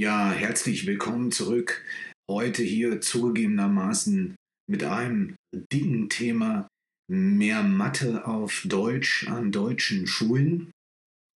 [0.00, 1.84] Ja, herzlich willkommen zurück.
[2.30, 4.34] Heute hier zugegebenermaßen
[4.66, 6.66] mit einem dicken Thema
[7.10, 10.70] mehr Mathe auf Deutsch an deutschen Schulen.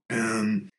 [0.10, 0.70] Ähm,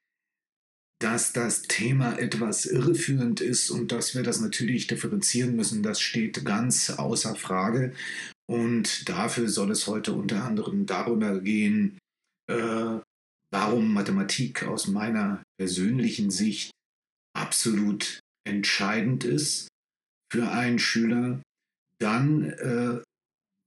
[1.02, 6.46] dass das Thema etwas irreführend ist und dass wir das natürlich differenzieren müssen, das steht
[6.46, 7.92] ganz außer Frage.
[8.48, 11.98] Und dafür soll es heute unter anderem darüber gehen,
[12.50, 13.00] äh,
[13.52, 16.70] warum Mathematik aus meiner persönlichen Sicht
[17.36, 19.68] absolut entscheidend ist
[20.32, 21.40] für einen Schüler.
[22.00, 23.02] Dann, äh,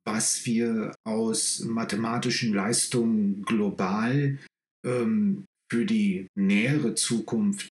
[0.06, 4.38] was wir aus mathematischen Leistungen global
[4.86, 7.70] ähm, für die nähere Zukunft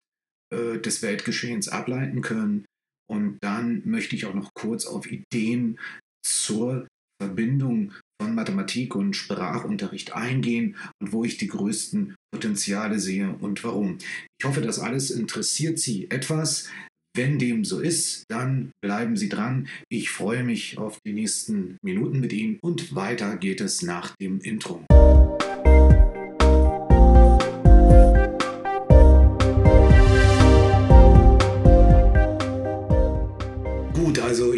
[0.53, 2.65] äh, des Weltgeschehens ableiten können.
[3.11, 5.79] Und dann möchte ich auch noch kurz auf Ideen
[6.25, 6.87] zur
[7.21, 7.93] Verbindung
[8.27, 13.99] Mathematik und Sprachunterricht eingehen und wo ich die größten Potenziale sehe und warum.
[14.41, 16.69] Ich hoffe, das alles interessiert Sie etwas.
[17.17, 19.67] Wenn dem so ist, dann bleiben Sie dran.
[19.89, 24.41] Ich freue mich auf die nächsten Minuten mit Ihnen und weiter geht es nach dem
[24.41, 24.85] Intro.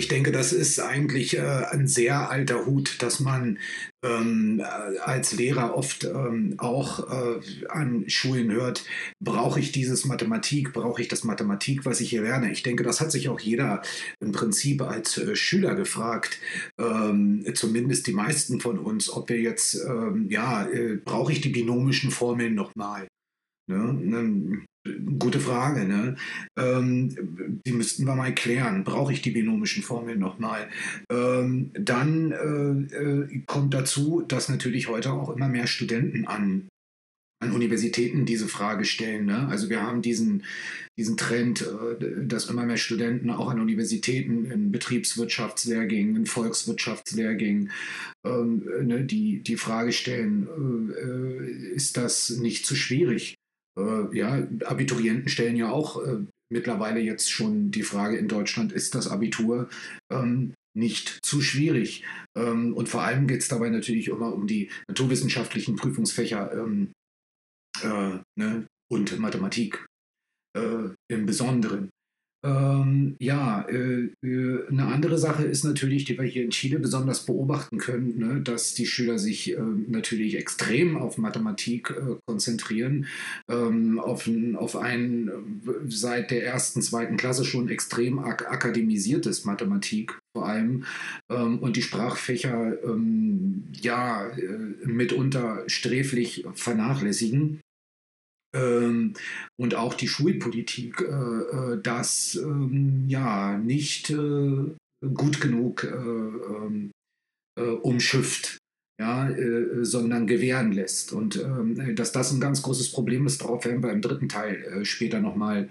[0.00, 3.58] Ich denke, das ist eigentlich äh, ein sehr alter Hut, dass man
[4.02, 4.62] ähm,
[5.04, 8.86] als Lehrer oft ähm, auch äh, an Schulen hört,
[9.22, 12.50] brauche ich dieses Mathematik, brauche ich das Mathematik, was ich hier lerne.
[12.50, 13.82] Ich denke, das hat sich auch jeder
[14.20, 16.40] im Prinzip als äh, Schüler gefragt,
[16.78, 21.50] ähm, zumindest die meisten von uns, ob wir jetzt, ähm, ja, äh, brauche ich die
[21.50, 23.06] binomischen Formeln nochmal?
[23.68, 24.64] Ne?
[25.18, 25.84] Gute Frage.
[25.84, 26.16] Ne?
[26.56, 28.82] Ähm, die müssten wir mal klären.
[28.82, 30.70] Brauche ich die binomischen Formeln nochmal?
[31.10, 36.68] Ähm, dann äh, äh, kommt dazu, dass natürlich heute auch immer mehr Studenten an,
[37.42, 39.26] an Universitäten diese Frage stellen.
[39.26, 39.48] Ne?
[39.48, 40.44] Also wir haben diesen,
[40.98, 47.70] diesen Trend, äh, dass immer mehr Studenten auch an Universitäten in Betriebswirtschaftslehrgängen, in Volkswirtschaftslehrgängen
[48.24, 50.48] ähm, ne, die, die Frage stellen,
[50.96, 53.36] äh, äh, ist das nicht zu schwierig?
[53.78, 58.94] Äh, ja, Abiturienten stellen ja auch äh, mittlerweile jetzt schon die Frage in Deutschland, ist
[58.94, 59.68] das Abitur
[60.10, 62.04] ähm, nicht zu schwierig?
[62.36, 66.92] Ähm, und vor allem geht es dabei natürlich immer um die naturwissenschaftlichen Prüfungsfächer ähm,
[67.82, 69.86] äh, ne, und Mathematik
[70.56, 71.90] äh, im Besonderen.
[72.42, 77.26] Ähm, ja, äh, äh, eine andere Sache ist natürlich, die wir hier in Chile besonders
[77.26, 83.06] beobachten können, ne, dass die Schüler sich äh, natürlich extrem auf Mathematik äh, konzentrieren,
[83.50, 85.32] ähm, auf, auf ein äh,
[85.88, 90.84] seit der ersten, zweiten Klasse schon extrem ak akademisiertes Mathematik vor allem
[91.28, 97.60] ähm, und die Sprachfächer ähm, ja äh, mitunter sträflich vernachlässigen
[98.54, 99.14] ähm,
[99.58, 104.74] und auch die Schulpolitik äh, äh, das ähm, ja nicht äh,
[105.14, 106.90] gut genug äh, ähm,
[107.58, 108.58] äh, umschifft.
[109.00, 111.14] Ja, äh, sondern gewähren lässt.
[111.14, 114.84] Und ähm, dass das ein ganz großes Problem ist, darauf werden wir im dritten Teil
[114.84, 115.70] später nochmal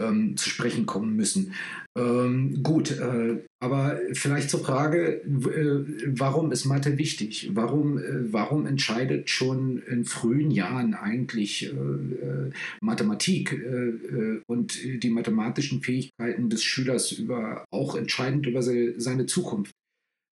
[0.00, 1.52] ähm, zu sprechen kommen müssen.
[1.98, 7.50] Ähm, gut, äh, aber vielleicht zur Frage, äh, warum ist Mathe wichtig?
[7.52, 12.50] Warum, äh, warum entscheidet schon in frühen Jahren eigentlich äh, äh,
[12.80, 19.72] Mathematik äh, und die mathematischen Fähigkeiten des Schülers über, auch entscheidend über se seine Zukunft?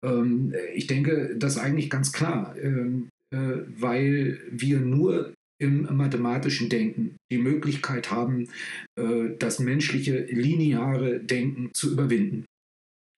[0.05, 7.17] Ähm, ich denke, das ist eigentlich ganz klar, ähm, weil wir nur im mathematischen Denken
[7.31, 8.49] die Möglichkeit haben,
[8.99, 12.45] äh, das menschliche lineare Denken zu überwinden.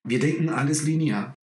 [0.06, 1.34] Wir denken alles linear.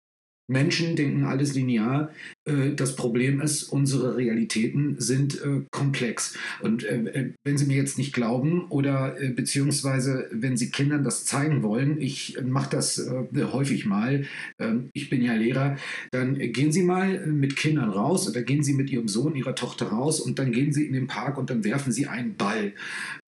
[0.51, 2.11] Menschen denken alles linear.
[2.45, 6.37] Äh, das Problem ist, unsere Realitäten sind äh, komplex.
[6.61, 11.63] Und äh, wenn Sie mir jetzt nicht glauben oder beziehungsweise wenn Sie Kindern das zeigen
[11.63, 14.25] wollen, ich mache das häufig mal,
[14.59, 15.77] ähm, ich bin ja Lehrer,
[16.11, 19.87] dann gehen Sie mal mit Kindern raus oder gehen Sie mit Ihrem Sohn, Ihrer Tochter
[19.87, 22.73] raus und dann gehen Sie in den Park und dann werfen Sie einen Ball.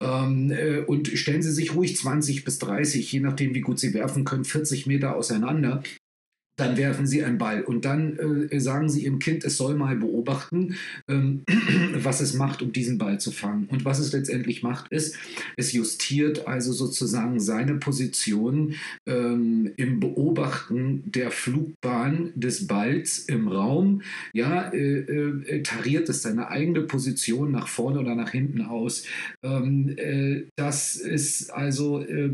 [0.00, 0.53] Ähm,
[0.87, 4.44] und stellen Sie sich ruhig 20 bis 30, je nachdem wie gut Sie werfen können,
[4.44, 5.82] 40 Meter auseinander
[6.56, 9.96] dann werfen sie einen Ball und dann äh, sagen sie ihrem Kind, es soll mal
[9.96, 10.76] beobachten,
[11.08, 11.43] ähm,
[11.94, 13.66] was es macht, um diesen Ball zu fangen.
[13.70, 15.16] Und was es letztendlich macht, ist,
[15.56, 18.75] es justiert also sozusagen seine Position
[19.06, 24.02] ähm, im Beobachten der Flugbahn des Balls im Raum.
[24.34, 29.05] Ja, äh, äh, tariert es seine eigene Position nach vorne oder nach hinten aus.
[29.43, 32.31] Ähm, äh, das ist also, äh,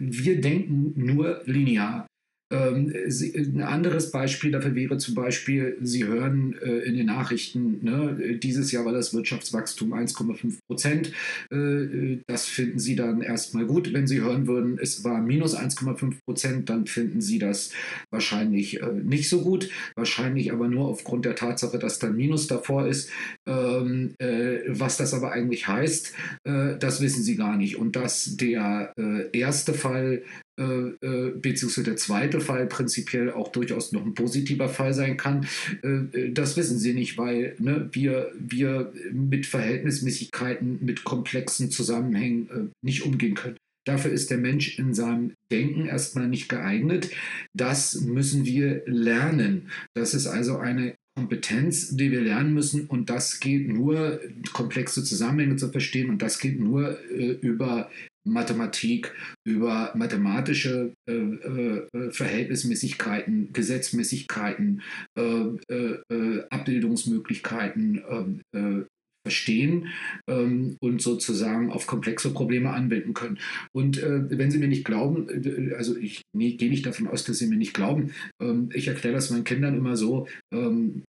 [0.00, 2.06] wir denken nur linear.
[2.54, 2.92] Ähm,
[3.34, 8.70] ein anderes Beispiel dafür wäre zum Beispiel, Sie hören äh, in den Nachrichten, ne, dieses
[8.70, 11.12] Jahr war das Wirtschaftswachstum 1,5 Prozent.
[11.50, 13.92] Äh, das finden Sie dann erstmal gut.
[13.92, 17.72] Wenn Sie hören würden, es war minus 1,5 Prozent, dann finden Sie das
[18.10, 19.68] wahrscheinlich äh, nicht so gut.
[19.96, 23.10] Wahrscheinlich aber nur aufgrund der Tatsache, dass da ein Minus davor ist.
[23.46, 26.12] Ähm, äh, was das aber eigentlich heißt,
[26.44, 27.76] das wissen Sie gar nicht.
[27.76, 28.92] Und dass der
[29.32, 30.22] erste Fall
[30.56, 35.46] beziehungsweise der zweite Fall prinzipiell auch durchaus noch ein positiver Fall sein kann.
[35.82, 43.04] Äh, das wissen sie nicht, weil ne, wir, wir mit Verhältnismäßigkeiten, mit komplexen Zusammenhängen nicht
[43.04, 43.56] umgehen können.
[43.84, 47.10] Dafür ist der Mensch in seinem Denken erstmal nicht geeignet.
[47.52, 49.70] Das müssen wir lernen.
[49.94, 54.20] Das ist also eine Kompetenz, die wir lernen müssen und das geht nur,
[54.52, 57.88] komplexe Zusammenhänge zu verstehen und das geht nur äh, über
[58.24, 59.12] Mathematik,
[59.46, 64.82] über mathematische äh, äh, Verhältnismäßigkeiten, Gesetzmäßigkeiten,
[65.18, 65.22] äh,
[65.68, 68.84] äh, äh Abbildungsmöglichkeiten ähm, äh,
[69.26, 69.88] verstehen
[70.28, 73.38] ähm, und sozusagen auf komplexe Probleme anwenden können.
[73.72, 77.46] Und wenn Sie mir nicht glauben, also ich nee, gehe nicht davon aus, dass Sie
[77.46, 78.12] mir nicht glauben,
[78.42, 81.04] ähm, ich erkläre das meinen Kindern immer so, ähm,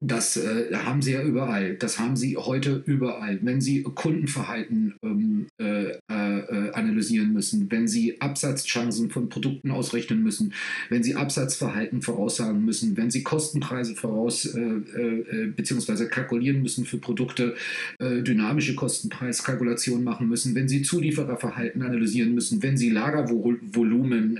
[0.00, 1.74] das äh, haben sie ja überall.
[1.76, 3.38] Das haben sie heute überall.
[3.40, 10.52] Wenn sie Kundenverhalten ähm, äh, äh, analysieren müssen, wenn sie Absatzchancen von Produkten ausrechnen müssen,
[10.90, 16.06] wenn sie Absatzverhalten voraussagen müssen, wenn sie Kostenpreise voraus äh, äh, bzw.
[16.08, 17.54] kalkulieren müssen für Produkte,
[17.98, 24.38] äh, dynamische Kostenpreiskalkulationen machen müssen, wenn sie Zuliefererverhalten analysieren müssen, wenn sie Lagervolumen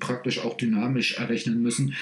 [0.00, 1.94] praktisch auch dynamisch errechnen müssen,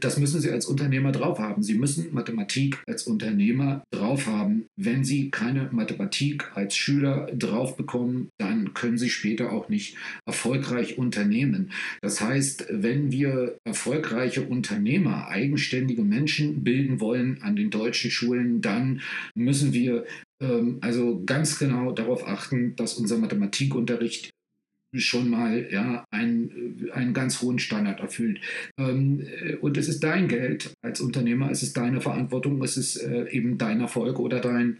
[0.00, 1.62] das müssen sie als Unternehmer drauf haben.
[1.62, 4.66] Sie müssen Mathematik als Unternehmer drauf haben.
[4.76, 9.96] Wenn Sie keine Mathematik als Schüler drauf bekommen, dann können Sie später auch nicht
[10.26, 11.72] erfolgreich unternehmen.
[12.02, 19.00] Das heißt, wenn wir erfolgreiche Unternehmer, eigenständige Menschen bilden wollen an den deutschen Schulen, dann
[19.34, 20.04] müssen wir
[20.40, 24.30] ähm, also ganz genau darauf achten, dass unser Mathematikunterricht
[24.94, 28.40] schon mal ja, einen, einen ganz hohen Standard erfüllt.
[28.78, 32.96] Ähm, äh, und es ist dein Geld als Unternehmer, es ist deine Verantwortung, es ist
[32.96, 34.78] äh, eben dein Erfolg oder dein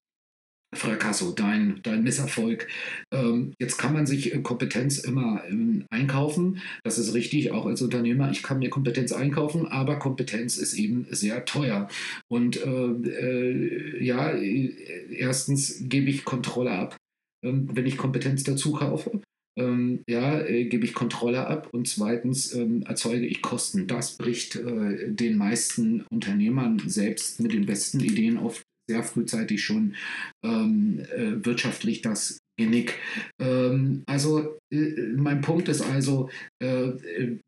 [0.75, 2.69] Fracasso, dein, dein Misserfolg.
[3.13, 6.61] Ähm, jetzt kann man sich äh, Kompetenz immer ähm, einkaufen.
[6.85, 8.31] Das ist richtig, auch als Unternehmer.
[8.31, 11.89] Ich kann mir Kompetenz einkaufen, aber Kompetenz ist eben sehr teuer.
[12.31, 16.97] Und äh, ja, erstens gebe ich Kontrolle ab,
[17.43, 19.23] wenn ich Kompetenz dazu kaufe
[19.59, 23.87] ähm, ja, äh, gebe ich Kontrolle ab und zweitens ähm, erzeuge ich Kosten.
[23.87, 29.95] Das bricht äh, den meisten Unternehmern selbst mit den besten Ideen oft sehr frühzeitig schon
[30.43, 32.95] ähm, äh, wirtschaftlich das Genick.
[33.39, 36.29] Ähm, also äh, mein Punkt ist also,
[36.59, 36.91] äh,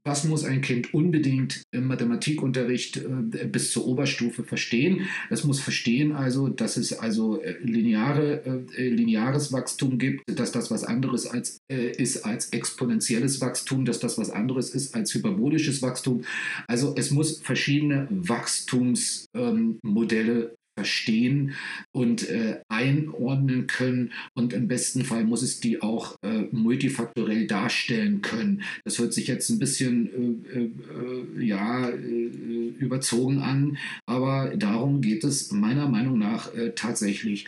[0.04, 5.08] was muss ein Kind unbedingt im Mathematikunterricht äh, bis zur Oberstufe verstehen?
[5.28, 11.26] Es muss verstehen also, dass es also lineare, lineares Wachstum gibt, dass das was anderes
[11.26, 16.22] als, ist als exponentielles Wachstum, dass das was anderes ist als hyperbolisches Wachstum.
[16.68, 20.50] Also es muss verschiedene Wachstumsmodelle ähm,
[20.81, 21.53] verstehen
[21.93, 28.23] und äh, einordnen können und im besten Fall muss es die auch äh, multifaktorell darstellen
[28.23, 28.62] können.
[28.85, 32.31] Das hört sich jetzt ein bisschen äh, äh ja, äh,
[32.79, 37.47] überzogen an, aber darum geht es meiner Meinung nach äh, tatsächlich.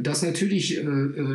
[0.00, 0.76] dass natürlich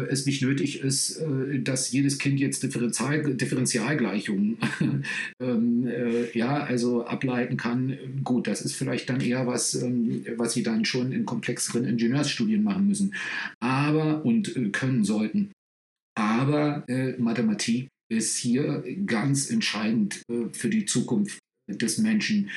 [0.09, 1.21] es nicht nötig ist,
[1.63, 4.57] dass jedes Kind jetzt Differential Differentialgleichungen
[5.39, 5.87] ähm,
[6.33, 7.97] ja, also ableiten kann.
[8.23, 12.63] Gut, das ist vielleicht dann eher was, ähm, was sie dann schon in komplexeren Ingenieursstudien
[12.63, 13.13] machen müssen,
[13.59, 15.51] aber und äh, können sollten.
[16.17, 22.49] Aber äh, Mathematik ist hier ganz entscheidend äh, für die Zukunft des Menschen.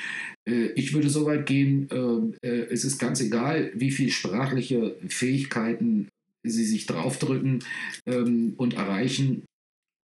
[0.49, 4.97] Äh, ich würde so weit gehen, äh, äh, es ist ganz egal, wie viele sprachliche
[5.09, 6.09] Fähigkeiten
[6.47, 7.65] sie sich draufdrücken
[8.07, 9.45] ähm, und erreichen,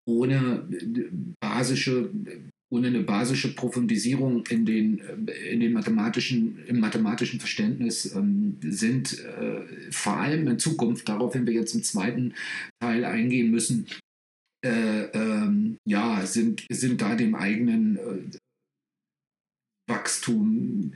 [0.07, 0.69] ohne
[1.41, 2.11] basische
[2.71, 9.19] ohne eine basische Profundisierung in den, äh, in den mathematischen, im mathematischen Verständnis ähm, sind
[9.21, 12.35] äh, vor allem in Zukunft, darauf wenn wir jetzt im zweiten
[12.81, 13.87] Teil eingehen müssen,
[14.65, 18.39] äh, ähm, ja, sind, sind da dem eigenen äh,
[19.89, 20.95] Wachstum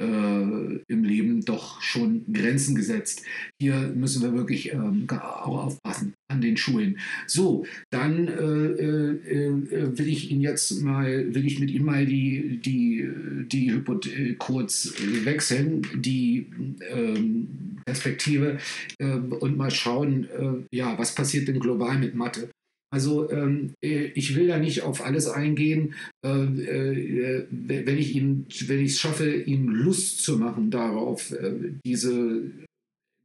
[0.00, 3.22] äh, im Leben doch schon Grenzen gesetzt.
[3.60, 6.98] Hier müssen wir wirklich ähm, auch aufpassen an den Schulen.
[7.26, 12.04] So, dann äh, äh, äh will ich Ihnen jetzt mal, will ich mit Ihnen mal
[12.04, 13.08] die, die,
[13.46, 16.50] die Hypothese kurz wechseln, die
[16.90, 18.58] ähm, Perspektive
[18.98, 22.50] äh, und mal schauen, äh, ja, was passiert denn global mit Mathe?
[22.92, 25.94] Also ähm, äh, ich will da nicht auf alles eingehen.
[26.24, 32.42] Äh, äh, wenn ich wenn ich es schaffe, ihm Lust zu machen darauf, äh, diese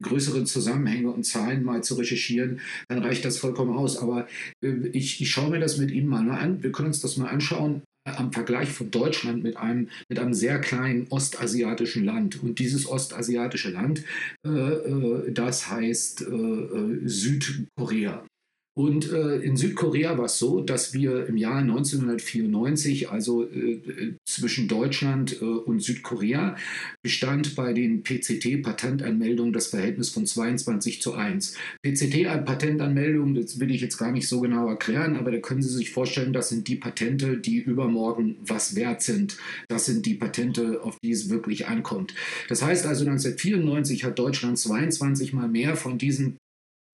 [0.02, 3.96] größeren Zusammenhänge und Zahlen mal zu recherchieren, dann reicht das vollkommen aus.
[3.96, 4.26] Aber
[4.64, 6.62] äh, ich, ich schaue mir das mit Ihnen mal an.
[6.62, 10.60] Wir können uns das mal anschauen am Vergleich von Deutschland mit einem, mit einem sehr
[10.60, 12.42] kleinen ostasiatischen Land.
[12.42, 14.04] Und dieses ostasiatische Land,
[14.44, 18.26] äh, äh, das heißt äh, äh Südkorea.
[18.74, 24.66] Und äh, in Südkorea war es so, dass wir im Jahr 1994, also äh, zwischen
[24.66, 26.56] Deutschland äh, und Südkorea,
[27.02, 31.54] bestand bei den PCT-Patentanmeldungen das Verhältnis von 22 zu 1.
[31.82, 35.90] PCT-Patentanmeldungen, das will ich jetzt gar nicht so genau erklären, aber da können Sie sich
[35.90, 39.36] vorstellen, das sind die Patente, die übermorgen was wert sind.
[39.68, 42.14] Das sind die Patente, auf die es wirklich ankommt.
[42.48, 46.38] Das heißt also, 1994 hat Deutschland 22 mal mehr von diesen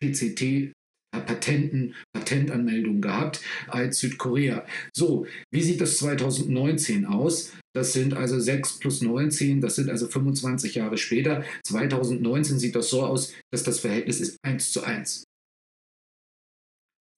[0.03, 0.73] PCT
[1.11, 4.67] Patenten, Patentanmeldungen gehabt als Südkorea.
[4.95, 7.53] So, wie sieht das 2019 aus?
[7.75, 11.45] Das sind also 6 plus 19, das sind also 25 Jahre später.
[11.65, 15.25] 2019 sieht das so aus, dass das Verhältnis ist 1 zu 1.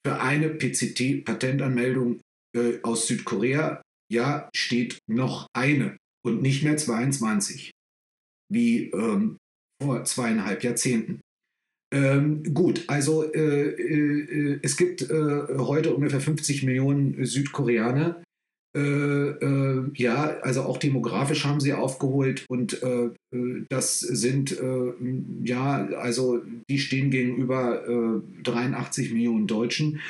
[0.06, 2.20] Für eine PCT-Patentanmeldung
[2.56, 7.70] äh, aus Südkorea, ja, steht noch eine und nicht mehr 22,
[8.50, 9.36] wie ähm,
[9.80, 11.20] vor zweieinhalb Jahrzehnten.
[11.92, 18.22] Ähm, gut, also äh, äh, es gibt äh, heute ungefähr 50 Millionen Südkoreaner.
[18.76, 23.10] Äh, äh, ja, also auch demografisch haben sie aufgeholt und äh,
[23.68, 24.56] das sind,
[25.44, 30.00] ja, also die stehen gegenüber 83 Millionen Deutschen.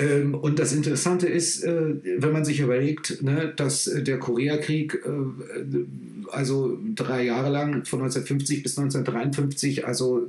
[0.00, 6.30] Ähm, und das Interessante ist, äh, wenn man sich überlegt, ne, dass der Koreakrieg, äh,
[6.30, 10.28] also drei Jahre lang, von 1950 bis 1953, also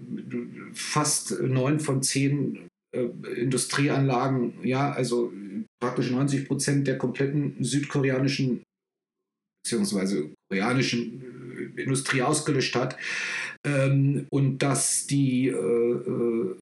[0.73, 5.31] fast neun von zehn äh, Industrieanlagen, ja, also
[5.79, 8.63] praktisch 90 Prozent der kompletten südkoreanischen
[9.63, 11.48] beziehungsweise koreanischen
[11.79, 12.97] Industrie ausgelöscht hat.
[13.65, 16.55] Ähm, und dass die äh, äh,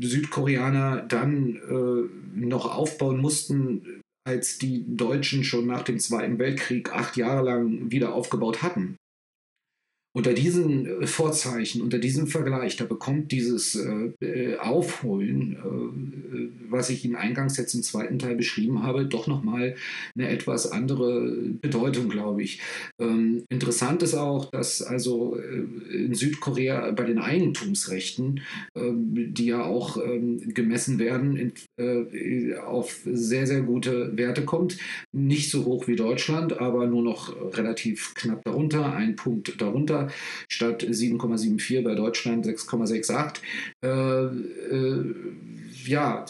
[0.00, 7.16] Südkoreaner dann äh, noch aufbauen mussten, als die Deutschen schon nach dem Zweiten Weltkrieg acht
[7.16, 8.96] Jahre lang wieder aufgebaut hatten.
[10.16, 16.88] Unter diesen äh, Vorzeichen, unter diesem Vergleich, da bekommt dieses äh, äh Aufholen, äh, was
[16.88, 19.74] ich Ihnen eingangs jetzt im zweiten Teil beschrieben habe, doch nochmal
[20.16, 22.62] eine etwas andere Bedeutung, glaube ich.
[22.98, 28.40] Ähm, interessant ist auch, dass also äh, in Südkorea bei den Eigentumsrechten,
[28.74, 34.78] ähm, die ja auch ähm, gemessen werden, in, äh, auf sehr, sehr gute Werte kommt.
[35.12, 40.05] Nicht so hoch wie Deutschland, aber nur noch relativ knapp darunter, ein Punkt darunter
[40.48, 43.40] statt 7,74 bei Deutschland 6,68.
[43.84, 45.14] Äh, äh,
[45.84, 46.24] ja,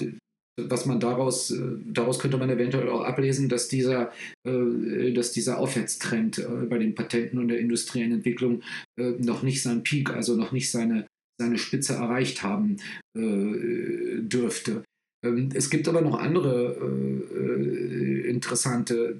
[0.59, 4.11] was man daraus, äh, daraus könnte man eventuell auch ablesen, dass dieser,
[4.45, 8.62] dass dieser Aufwärtstrend bei den Patenten und der industriellen Entwicklung
[8.97, 11.06] noch nicht seinen Peak, also noch nicht seine,
[11.38, 12.78] seine Spitze erreicht haben
[13.14, 14.83] dürfte.
[15.26, 19.16] Ähm, es gibt aber noch andere äh, äh, interessante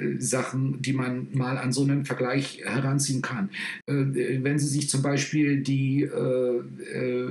[0.00, 3.50] äh, Sachen, die man mal an so einen Vergleich heranziehen kann.
[3.86, 6.58] Äh, wenn Sie sich zum Beispiel die, äh,
[6.92, 7.28] äh,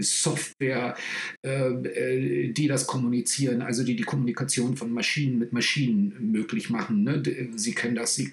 [0.00, 0.96] Software,
[1.42, 7.04] die das kommunizieren, also die die Kommunikation von Maschinen mit Maschinen möglich machen.
[7.04, 7.22] Ne?
[7.54, 8.32] Sie kennen das, Sie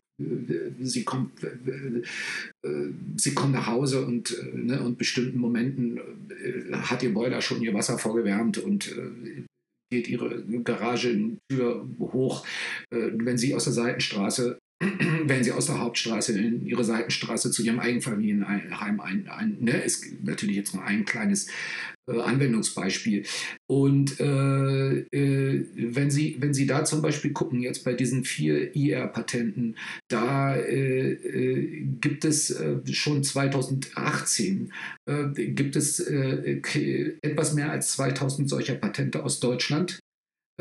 [0.80, 1.32] sie kommt,
[3.18, 6.00] sie kommt nach Hause und ne, in bestimmten Momenten
[6.72, 8.96] hat ihr Boiler schon ihr Wasser vorgewärmt und
[9.92, 12.46] geht ihre Garagentür hoch.
[12.90, 14.58] Wenn sie aus der Seitenstraße
[15.26, 20.06] wenn sie aus der Hauptstraße in ihre Seitenstraße zu ihrem Eigenfamilienheim ein, ein ne, ist
[20.24, 21.48] natürlich jetzt nur ein kleines
[22.08, 23.24] äh, Anwendungsbeispiel.
[23.68, 28.76] Und äh, äh, wenn, Sie, wenn Sie da zum Beispiel gucken, jetzt bei diesen vier
[28.76, 34.72] IR-Patenten, da äh, äh, gibt es äh, schon 2018
[35.34, 40.00] gibt es etwas mehr als 2000 solcher Patente aus Deutschland.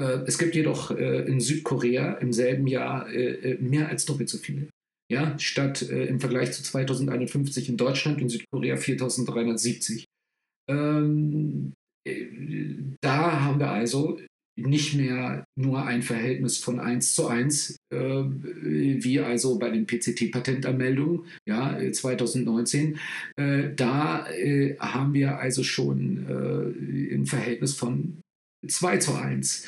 [0.01, 4.39] Äh, es gibt jedoch äh, in Südkorea im selben Jahr äh, mehr als doppelt so
[4.39, 4.69] viele.
[5.13, 10.05] Ja, statt im Vergleich zu 2051 in Deutschland in Südkorea 4370.
[10.71, 11.73] Ähm,
[13.01, 14.21] da haben wir also
[14.57, 21.25] nicht mehr nur ein Verhältnis von 1 zu 1, äh, wie also bei den PCT-Patentanmeldungen
[21.45, 22.99] ja, 2019.
[23.37, 26.25] Äh, da äh, haben wir also schon
[27.13, 28.21] ein Verhältnis von
[28.67, 29.67] 2 zu 1.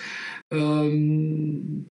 [0.51, 1.87] Ähm,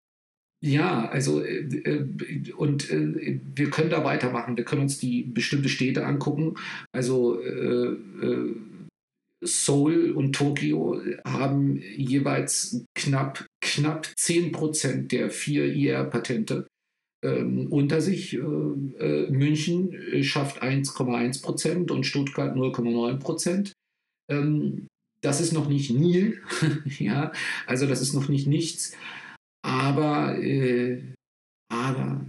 [0.62, 4.58] ja, also äh, äh, und äh, wir können da weitermachen.
[4.58, 6.56] Wir können uns die bestimmte Städte angucken.
[6.92, 8.56] Also äh, äh,
[9.42, 16.68] Seoul und Tokio haben jeweils knapp, knapp 10% der vier IR-Patente
[17.24, 18.34] ähm, unter sich.
[18.34, 23.72] Äh, München schafft 1,1% und Stuttgart 0,9%.
[24.30, 24.89] Ähm,
[25.22, 26.42] das ist noch nicht Nil,
[27.00, 27.32] ja,
[27.68, 28.96] also das ist noch nicht nichts,
[29.66, 31.04] aber, äh,
[31.72, 32.26] aber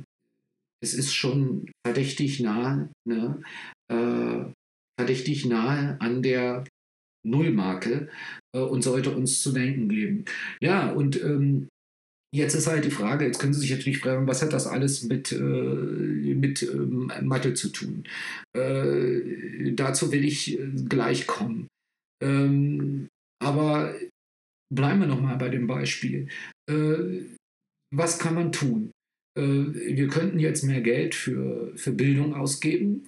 [0.83, 3.43] es ist schon verdächtig nah, ne,
[3.93, 4.53] äh,
[4.99, 6.65] verdächtig nahe an der
[7.27, 8.09] Nullmarke
[8.55, 10.25] äh, und sollte uns zu denken geben.
[10.63, 11.69] Ja, und ähm,
[12.35, 15.05] jetzt ist halt die Frage, jetzt können Sie sich natürlich fragen, was hat das alles
[15.05, 18.05] mit, äh, mit ähm, Mathe zu tun?
[18.57, 21.69] Äh, dazu will ich äh, gleich kommen.
[22.23, 23.09] Ähm,
[23.43, 23.95] aber
[24.73, 26.29] bleiben wir nochmal bei dem Beispiel.
[26.69, 27.25] Äh,
[27.95, 28.93] was kann man tun?
[29.39, 33.05] Äh, wir könnten jetzt mehr Geld für, für Bildung ausgeben.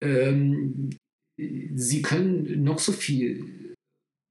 [0.03, 0.91] Ähm,
[1.39, 3.75] sie können noch so viel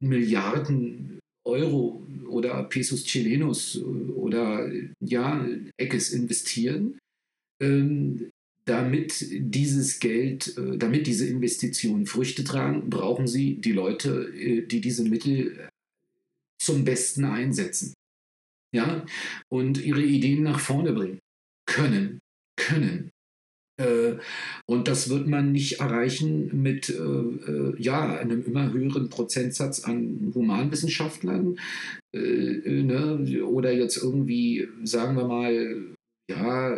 [0.01, 6.97] Milliarden Euro oder Pesos Chilenos oder ja, Eckes investieren,
[7.61, 8.31] ähm,
[8.65, 14.81] damit dieses Geld, äh, damit diese Investitionen Früchte tragen, brauchen sie die Leute, äh, die
[14.81, 15.69] diese Mittel
[16.59, 17.93] zum Besten einsetzen.
[18.73, 19.05] Ja,
[19.49, 21.19] und ihre Ideen nach vorne bringen
[21.67, 22.19] können,
[22.57, 23.11] können.
[23.79, 24.15] Äh,
[24.67, 26.89] und das wird man nicht erreichen mit
[27.77, 31.59] ja, einem immer höheren Prozentsatz an Humanwissenschaftlern
[32.13, 33.43] ne?
[33.45, 35.95] oder jetzt irgendwie, sagen wir mal,
[36.29, 36.77] ja,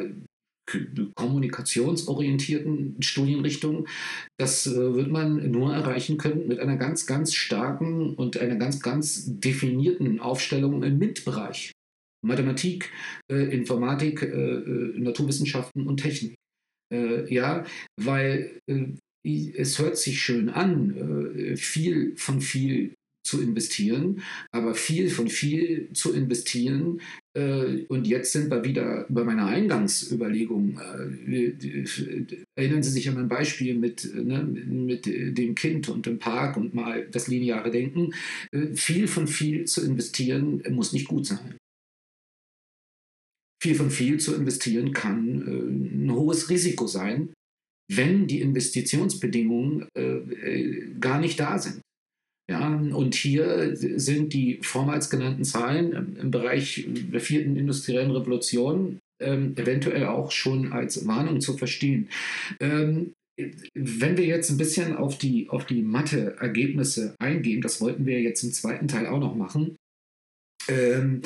[1.16, 3.88] kommunikationsorientierten Studienrichtungen.
[4.38, 9.26] Das wird man nur erreichen können mit einer ganz, ganz starken und einer ganz, ganz
[9.28, 11.72] definierten Aufstellung im MINT-Bereich.
[12.26, 12.92] Mathematik,
[13.30, 14.28] Informatik,
[14.98, 16.36] Naturwissenschaften und Technik.
[16.94, 17.66] Äh, ja,
[18.00, 18.86] weil äh,
[19.24, 22.94] es hört sich schön an, äh, viel von viel
[23.26, 27.02] zu investieren, aber viel von viel zu investieren.
[27.38, 30.80] Äh, und jetzt sind wir wieder bei meiner Eingangsüberlegung.
[30.80, 36.58] Äh, erinnern Sie sich an ein Beispiel mit, ne, mit dem Kind und dem Park
[36.58, 38.14] und mal das lineare Denken.
[38.52, 41.58] Äh, viel von viel zu investieren muss nicht gut sein
[43.62, 47.34] viel von viel zu investieren kann äh, ein hohes Risiko sein,
[47.92, 51.82] wenn die Investitionsbedingungen äh, äh, gar nicht da sind.
[52.50, 59.54] Ja, und hier sind die vormals genannten Zahlen im Bereich der vierten industriellen Revolution ähm,
[59.58, 62.10] eventuell auch schon als Warnung zu verstehen.
[62.62, 63.14] Ähm,
[63.76, 68.44] wenn wir jetzt ein bisschen auf die, auf die Mathe-Ergebnisse eingehen, das wollten wir jetzt
[68.44, 69.76] im zweiten Teil auch noch machen,
[70.70, 71.22] ähm,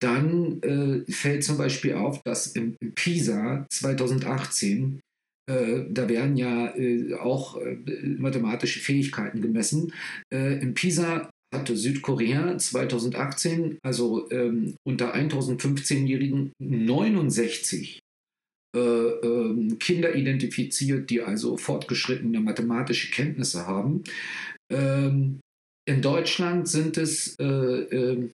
[0.00, 5.00] dann äh, fällt zum Beispiel auf, dass im PISA 2018
[5.46, 7.76] äh, da werden ja äh, auch äh,
[8.18, 9.92] mathematische Fähigkeiten gemessen.
[10.32, 18.00] Äh, Im PISA hatte Südkorea 2018, also ähm, unter 1015-Jährigen, 69
[18.74, 24.02] äh, ähm, Kinder identifiziert, die also fortgeschrittene mathematische Kenntnisse haben.
[24.72, 25.40] Ähm,
[25.86, 28.32] in Deutschland sind es äh, ähm,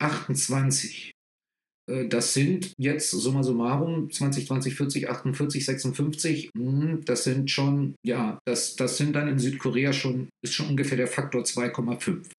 [0.00, 1.12] 28.
[1.90, 6.50] Äh, das sind jetzt summa summarum 20, 20, 40, 48, 56.
[7.04, 11.08] Das sind schon, ja, das, das sind dann in Südkorea schon, ist schon ungefähr der
[11.08, 12.30] Faktor 2,5.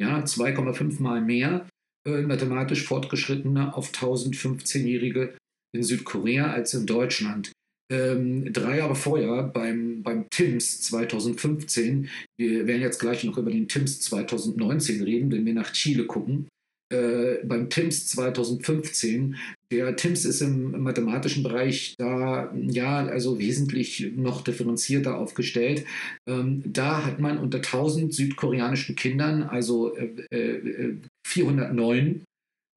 [0.00, 1.66] Ja, 2,5 mal mehr
[2.06, 5.36] äh, mathematisch Fortgeschrittene auf 1015-Jährige
[5.74, 7.52] in Südkorea als in Deutschland.
[7.90, 13.68] Ähm, drei Jahre vorher beim, beim TIMS 2015, wir werden jetzt gleich noch über den
[13.68, 16.48] TIMS 2019 reden, wenn wir nach Chile gucken,
[16.92, 19.36] äh, beim TIMS 2015.
[19.72, 25.86] Der TIMS ist im mathematischen Bereich da ja also wesentlich noch differenzierter aufgestellt.
[26.28, 32.24] Ähm, da hat man unter 1000 südkoreanischen Kindern, also äh, äh, 409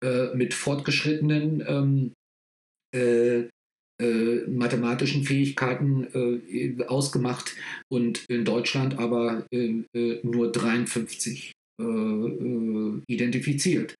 [0.03, 2.13] äh, mit fortgeschrittenen ähm,
[2.95, 3.49] äh,
[4.01, 7.55] äh, mathematischen Fähigkeiten äh, ausgemacht
[7.89, 9.83] und in Deutschland aber äh,
[10.23, 11.51] nur 53
[13.07, 13.95] identifiziert.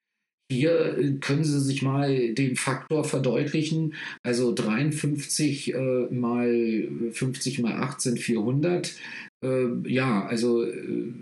[0.52, 3.96] Hier äh, können Sie sich mal den Faktor verdeutlichen.
[4.24, 8.96] Also 53 äh, mal 50 mal 8 sind 400.
[9.44, 11.14] Äh, ja, also äh,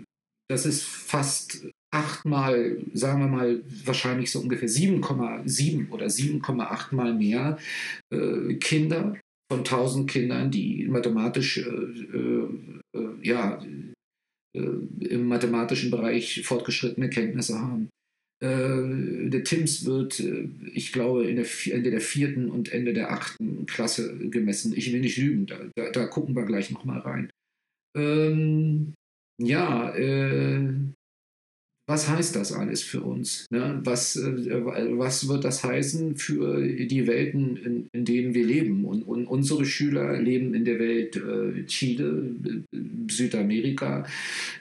[0.48, 7.56] das ist fast achtmal, sagen wir mal, wahrscheinlich so ungefähr 7,7 oder 7,8 mal mehr
[8.12, 9.16] äh, Kinder
[9.50, 12.48] von 1000 Kindern, die mathematisch, äh,
[13.22, 13.62] ja,
[14.52, 17.88] im mathematischen Bereich fortgeschrittene Kenntnisse haben.
[18.44, 23.10] Äh, der TIMS wird, äh, ich glaube, in der, Ende der vierten und Ende der
[23.10, 24.74] achten Klasse gemessen.
[24.76, 27.30] Ich will nicht lügen, da, da, da gucken wir gleich nochmal rein.
[27.96, 28.92] Ähm,
[29.40, 30.68] ja, äh,
[31.86, 33.46] was heißt das alles für uns?
[33.50, 33.80] Ne?
[33.84, 34.64] Was, äh,
[34.96, 38.84] was wird das heißen für die Welten, in, in denen wir leben?
[38.84, 42.34] Und, und, unsere Schüler leben in der Welt äh, Chile,
[43.10, 44.06] Südamerika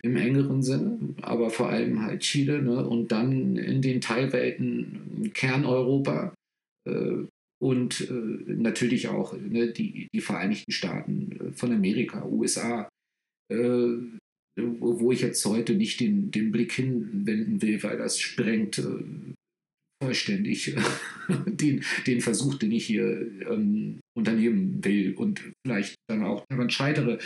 [0.01, 2.85] im engeren Sinne, aber vor allem halt Chile ne?
[2.85, 6.33] und dann in den Teilwelten Kerneuropa.
[6.87, 7.25] Äh,
[7.61, 12.89] und äh, natürlich auch ne, die, die Vereinigten Staaten äh, von Amerika, USA,
[13.49, 13.95] äh,
[14.83, 19.33] wo ich jetzt heute nicht den, den Blick hinwenden will, weil das sprengt äh,
[20.03, 20.75] vollständig
[21.45, 27.19] den, den Versuch, den ich hier ähm, unternehmen will und vielleicht dann auch daran scheitere,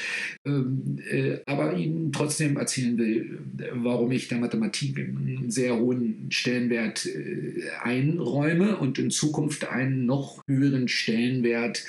[0.46, 3.40] ähm, äh, aber Ihnen trotzdem erzählen will,
[3.74, 10.42] warum ich der Mathematik einen sehr hohen Stellenwert äh, einräume und in Zukunft einen noch
[10.48, 11.84] höheren Stellenwert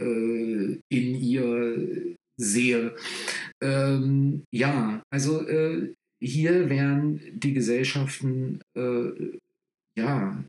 [0.00, 2.94] äh, in ihr sehe.
[3.62, 9.38] Ähm, ja, also äh, hier werden die Gesellschaften äh,
[9.98, 10.42] ja,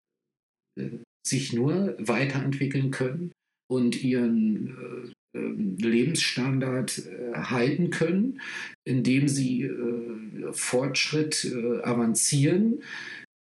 [0.77, 0.89] äh,
[1.25, 3.31] sich nur weiterentwickeln können
[3.69, 8.41] und ihren äh, ähm, Lebensstandard äh, halten können,
[8.85, 11.49] indem sie äh, Fortschritt
[11.83, 12.83] avancieren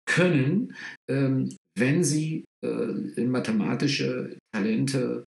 [0.07, 0.74] können,
[1.09, 5.24] ähm, wenn sie mathematische Talente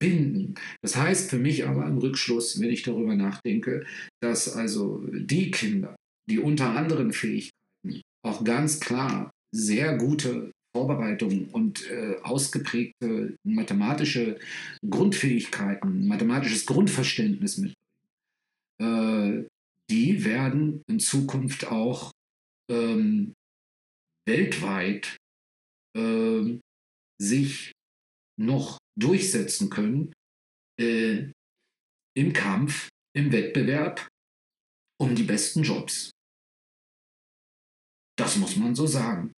[0.00, 0.54] binden.
[0.82, 3.84] Das heißt für mich aber im Rückschluss, wenn ich darüber nachdenke,
[4.22, 5.96] dass also die Kinder,
[6.28, 14.38] die unter anderen Fähigkeiten auch ganz klar sehr gute Vorbereitungen und äh, ausgeprägte mathematische
[14.88, 17.74] Grundfähigkeiten, mathematisches Grundverständnis mitbringen,
[18.80, 19.48] äh,
[19.90, 22.12] die werden in Zukunft auch
[22.70, 23.32] ähm,
[24.26, 25.16] weltweit
[25.96, 26.58] äh,
[27.20, 27.72] sich
[28.38, 30.12] noch durchsetzen können
[30.80, 31.30] äh,
[32.16, 34.06] im Kampf, im Wettbewerb
[35.00, 36.10] um die besten Jobs.
[38.18, 39.32] Das muss man so sagen.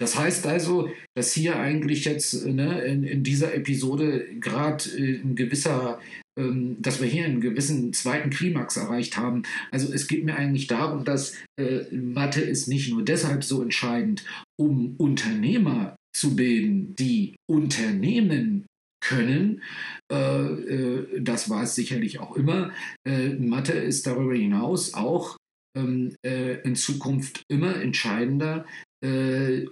[0.00, 5.36] Das heißt also, dass hier eigentlich jetzt ne, in, in, dieser Episode gerade äh, ein
[5.36, 6.00] gewisser,
[6.38, 9.44] ähm, dass wir hier einen gewissen zweiten Klimax erreicht haben.
[9.70, 14.24] Also es geht mir eigentlich darum, dass äh, Mathe ist nicht nur deshalb so entscheidend,
[14.58, 18.66] um Unternehmer zu bilden, die Unternehmen
[19.04, 19.62] können.
[20.10, 22.72] Äh, äh, das war es sicherlich auch immer.
[23.06, 25.36] Äh, Mathe ist darüber hinaus auch
[25.76, 28.64] ähm, in Zukunft immer entscheidender,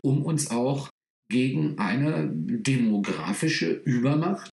[0.03, 0.91] um uns auch
[1.31, 4.51] gegen eine demografische Übermacht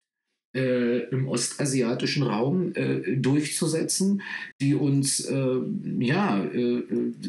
[0.55, 4.21] äh, im ostasiatischen Raum äh, durchzusetzen,
[4.61, 5.59] die uns äh,
[5.99, 6.83] ja äh,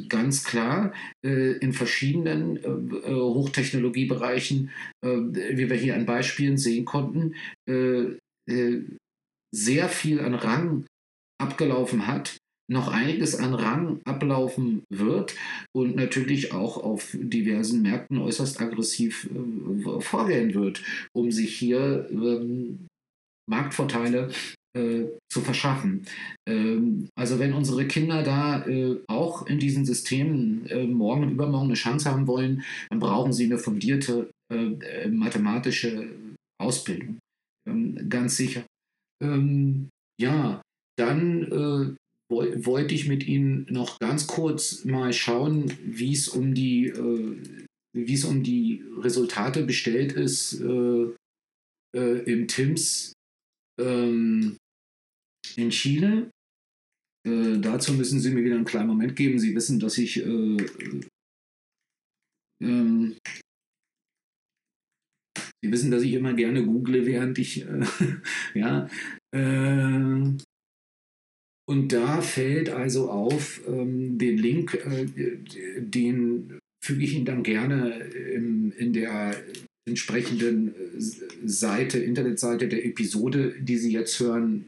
[0.09, 0.93] ganz klar
[1.25, 4.71] äh, in verschiedenen äh, Hochtechnologiebereichen,
[5.03, 7.35] wie wir hier an Beispielen sehen konnten,
[9.53, 10.87] sehr viel an Rang
[11.41, 12.39] abgelaufen hat
[12.71, 15.35] noch einiges an Rang ablaufen wird
[15.75, 22.87] und natürlich auch auf diversen Märkten äußerst aggressiv äh, vorgehen wird, um sich hier ähm,
[23.51, 24.31] Marktvorteile
[24.77, 26.07] äh, zu verschaffen.
[26.49, 31.67] Ähm, also wenn unsere Kinder da äh, auch in diesen Systemen äh, morgen und übermorgen
[31.67, 36.11] eine Chance haben wollen, dann brauchen sie eine fundierte äh, mathematische
[36.61, 37.19] Ausbildung.
[37.69, 38.65] Ähm, ganz sicher.
[39.23, 39.89] Ähm,
[40.21, 40.63] ja,
[40.97, 41.97] dann äh,
[42.31, 47.37] wollte ich mit Ihnen noch ganz kurz mal schauen, wie es um die äh,
[47.93, 51.07] wie es um die Resultate bestellt ist äh,
[51.97, 53.15] äh, im TIMS
[53.81, 54.57] ähm,
[55.57, 56.31] in Chile.
[57.27, 59.39] Äh, dazu müssen Sie mir wieder einen kleinen Moment geben.
[59.39, 60.57] Sie wissen, dass ich äh,
[62.63, 63.17] ähm,
[65.63, 67.85] Sie wissen, dass ich immer gerne google, während ich äh,
[68.55, 68.89] ja.
[69.35, 70.37] Äh,
[71.69, 75.07] und da fällt also auf ähm, den Link, äh,
[75.79, 79.37] den füge ich Ihnen dann gerne im, in der
[79.91, 80.75] entsprechenden
[81.45, 84.67] Seite, Internetseite der Episode, die Sie jetzt hören,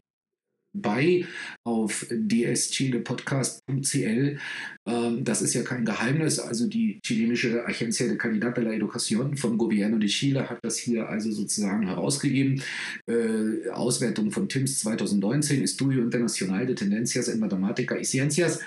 [0.73, 1.25] bei
[1.63, 4.39] auf dschilepodcast.cl.
[4.85, 6.39] Ähm, das ist ja kein Geheimnis.
[6.39, 10.77] Also die chilenische Agencia de Calidad de la Educación vom Gobierno de Chile hat das
[10.77, 12.61] hier also sozusagen herausgegeben.
[13.07, 18.59] Äh, Auswertung von TIMS 2019, Estudio Internacional de Tendencias en Mathematica y Ciencias,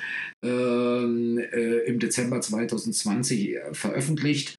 [0.45, 4.55] ähm, äh, im Dezember 2020 veröffentlicht.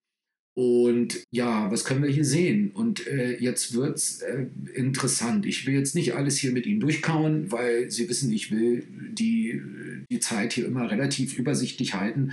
[0.58, 2.72] Und ja, was können wir hier sehen?
[2.72, 5.46] Und äh, jetzt wird es äh, interessant.
[5.46, 9.62] Ich will jetzt nicht alles hier mit Ihnen durchkauen, weil Sie wissen, ich will die,
[10.10, 12.32] die Zeit hier immer relativ übersichtlich halten,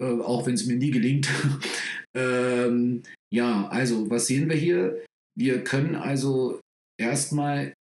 [0.00, 1.28] äh, auch wenn es mir nie gelingt.
[2.14, 5.02] ähm, ja, also was sehen wir hier?
[5.36, 6.60] Wir können also
[6.96, 7.74] erstmal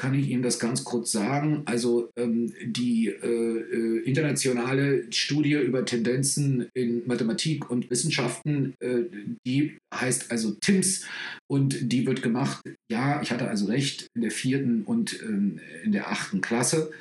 [0.00, 1.62] kann ich Ihnen das ganz kurz sagen.
[1.66, 9.02] Also ähm, die äh, äh, internationale Studie über Tendenzen in Mathematik und Wissenschaften, äh,
[9.46, 11.06] die heißt also TIMS
[11.50, 15.92] und die wird gemacht, ja, ich hatte also recht, in der vierten und ähm, in
[15.92, 16.92] der achten Klasse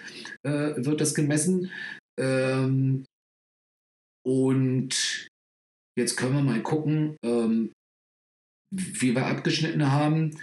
[0.44, 1.72] äh, wird das gemessen.
[2.20, 3.06] Ähm,
[4.28, 5.30] und
[5.98, 7.72] jetzt können wir mal gucken, ähm,
[8.76, 10.38] wie wir abgeschnitten haben.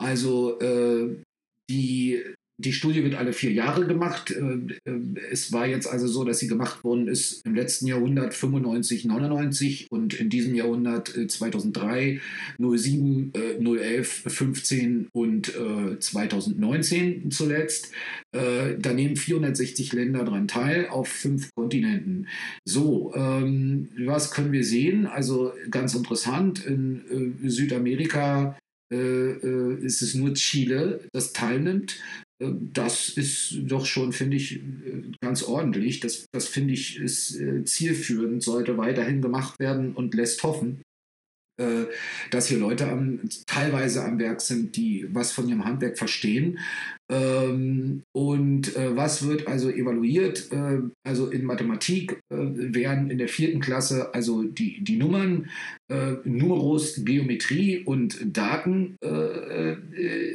[0.00, 1.22] Also äh,
[1.68, 2.22] die,
[2.60, 4.30] die Studie wird alle vier Jahre gemacht.
[4.30, 5.00] Äh, äh,
[5.30, 9.86] es war jetzt also so, dass sie gemacht worden ist im letzten Jahrhundert 95, 99
[9.90, 12.20] und in diesem Jahrhundert 2003,
[12.58, 15.52] 07, 011, 15 und
[16.00, 17.92] 2019 zuletzt.
[18.32, 22.26] Äh, da nehmen 460 Länder daran teil auf fünf Kontinenten.
[22.64, 25.06] So, ähm, was können wir sehen?
[25.06, 28.56] Also ganz interessant, in Südamerika
[28.90, 32.00] ist es nur Chile, das teilnimmt.
[32.40, 34.60] Äh, das ist doch schon, finde ich,
[35.20, 36.00] ganz ordentlich.
[36.00, 40.82] Das, das finde ich, ist zielführend, sollte weiterhin gemacht werden und lässt hoffen.
[41.58, 41.86] Äh,
[42.30, 46.58] dass hier Leute am, teilweise am Werk sind, die was von ihrem Handwerk verstehen.
[47.10, 50.52] Ähm, und äh, was wird also evaluiert?
[50.52, 55.50] Äh, also in Mathematik äh, werden in der vierten Klasse also die, die Nummern,
[55.90, 59.72] äh, Numeros, Geometrie und Daten äh,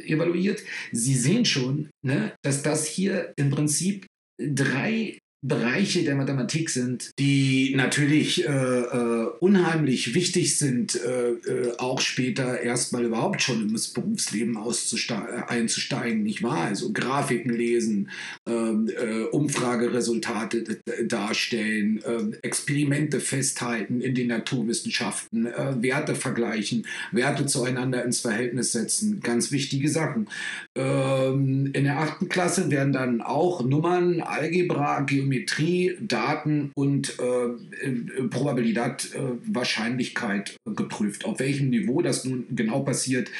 [0.06, 0.62] evaluiert.
[0.92, 4.06] Sie sehen schon, ne, dass das hier im Prinzip
[4.38, 12.00] drei Bereiche der Mathematik sind, die natürlich äh, äh, unheimlich wichtig sind, äh, äh auch
[12.00, 16.62] später erstmal überhaupt schon ins Berufsleben einzusteigen, nicht wahr?
[16.62, 18.08] Also Grafiken lesen,
[18.46, 28.02] ähm, äh, Umfrageresultate darstellen, ähm, Experimente festhalten in den Naturwissenschaften, äh, Werte vergleichen, Werte zueinander
[28.02, 30.26] ins Verhältnis setzen, ganz wichtige Sachen.
[30.74, 37.46] Ähm, in der achten Klasse werden dann auch Nummern, Algebra, Geometrie, Geometrie, Daten und äh,
[37.86, 41.24] äh, Probabilität, äh, Wahrscheinlichkeit geprüft.
[41.24, 43.30] Auf welchem Niveau das nun genau passiert,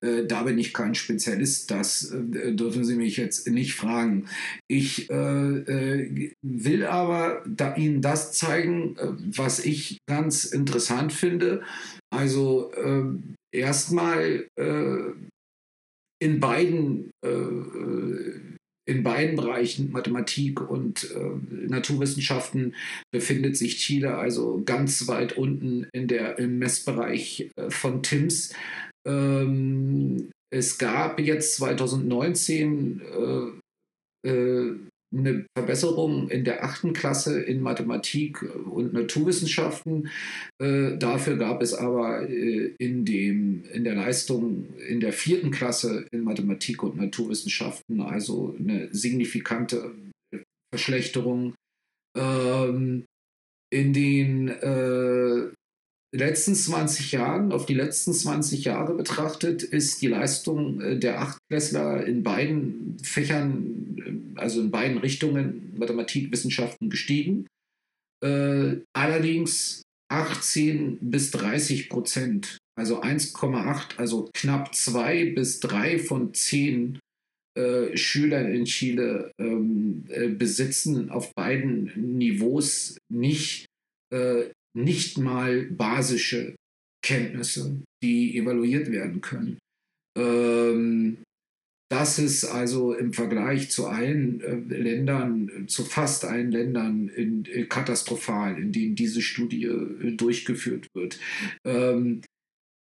[0.00, 1.70] äh, da bin ich kein Spezialist.
[1.70, 4.26] Das äh, dürfen Sie mich jetzt nicht fragen.
[4.68, 8.96] Ich äh, will aber da Ihnen das zeigen,
[9.36, 11.62] was ich ganz interessant finde.
[12.10, 12.72] Also
[13.52, 14.46] erstmal
[16.20, 17.10] in beiden
[18.86, 22.74] in beiden Bereichen, Mathematik und äh, Naturwissenschaften,
[23.10, 28.54] befindet sich Chile also ganz weit unten in der, im Messbereich äh, von TIMS.
[29.06, 33.02] Ähm, es gab jetzt 2019
[34.24, 34.76] äh, äh
[35.16, 40.08] eine Verbesserung in der achten Klasse in Mathematik und Naturwissenschaften.
[40.60, 46.06] Äh, dafür gab es aber äh, in, dem, in der Leistung in der vierten Klasse
[46.10, 49.94] in Mathematik und Naturwissenschaften also eine signifikante
[50.72, 51.54] Verschlechterung.
[52.16, 53.04] Ähm,
[53.72, 55.50] in den äh,
[56.16, 62.04] letzten 20 Jahren, auf die letzten 20 Jahre betrachtet, ist die Leistung äh, der Achtklässler
[62.06, 67.46] in beiden Fächern, äh, also in beiden Richtungen, Mathematik, Wissenschaften, gestiegen.
[68.22, 76.98] Äh, allerdings 18 bis 30 Prozent, also 1,8, also knapp 2 bis 3 von 10
[77.56, 83.66] äh, Schülern in Chile ähm, äh, besitzen auf beiden Niveaus nicht
[84.12, 86.56] äh, nicht mal basische
[87.02, 89.58] Kenntnisse, die evaluiert werden können.
[90.16, 91.18] Ähm,
[91.90, 97.66] das ist also im Vergleich zu allen äh, Ländern, zu fast allen Ländern in, äh,
[97.66, 101.20] katastrophal, in denen diese Studie äh, durchgeführt wird.
[101.64, 102.33] Ähm, äh,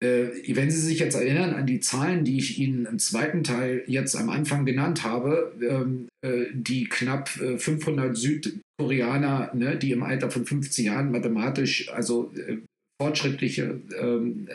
[0.03, 4.17] wenn Sie sich jetzt erinnern an die Zahlen, die ich Ihnen im zweiten Teil jetzt
[4.17, 10.45] am Anfang genannt habe, ähm, äh, die knapp 500 Südkoreaner, ne, die im Alter von
[10.45, 12.33] 15 Jahren mathematisch, also
[13.01, 14.49] fortschrittliche ähm,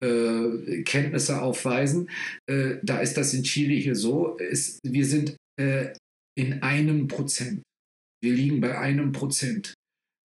[0.00, 2.08] äh, Kenntnisse aufweisen.
[2.48, 4.36] Äh, da ist das in Chile hier so.
[4.84, 5.92] Wir sind äh,
[6.36, 7.62] in einem Prozent.
[8.22, 9.74] Wir liegen bei einem Prozent.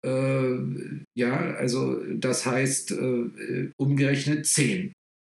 [0.06, 4.92] Äh, ja, also das heißt äh, umgerechnet zehn.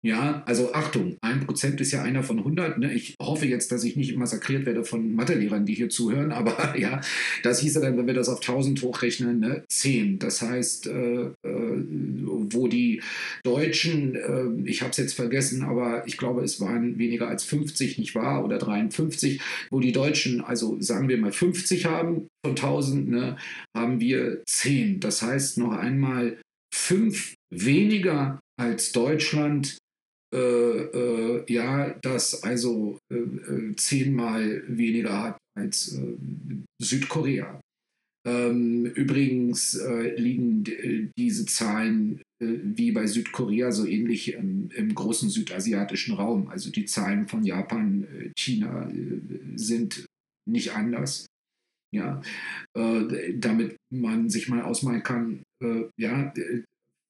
[0.03, 2.77] Ja, also Achtung, ein Prozent ist ja einer von 100.
[2.77, 2.93] Ne?
[2.93, 7.01] Ich hoffe jetzt, dass ich nicht massakriert werde von Mathelehrern, die hier zuhören, aber ja,
[7.43, 9.63] das hieße dann, wenn wir das auf 1000 hochrechnen, ne?
[9.69, 10.19] 10.
[10.19, 11.83] Das heißt, äh, äh,
[12.53, 13.01] wo die
[13.43, 17.97] Deutschen, äh, ich habe es jetzt vergessen, aber ich glaube, es waren weniger als 50,
[17.97, 18.43] nicht wahr?
[18.43, 23.37] Oder 53, wo die Deutschen, also sagen wir mal 50 haben von 1000, ne?
[23.75, 24.99] haben wir 10.
[24.99, 26.37] Das heißt, noch einmal
[26.73, 29.77] fünf weniger als Deutschland
[30.33, 36.17] äh, äh, ja, das also äh, äh, zehnmal weniger hat als äh,
[36.81, 37.61] Südkorea.
[38.27, 40.65] Ähm, übrigens äh, liegen
[41.17, 46.49] diese Zahlen wie bei Südkorea so ähnlich im, im, großen südasiatischen Raum.
[46.49, 48.91] Also die Zahlen von Japan, China
[49.55, 50.05] sind
[50.47, 51.25] nicht anders.
[51.95, 52.21] Ja,
[52.73, 55.43] damit man sich mal ausmalen kann,
[55.97, 56.33] ja,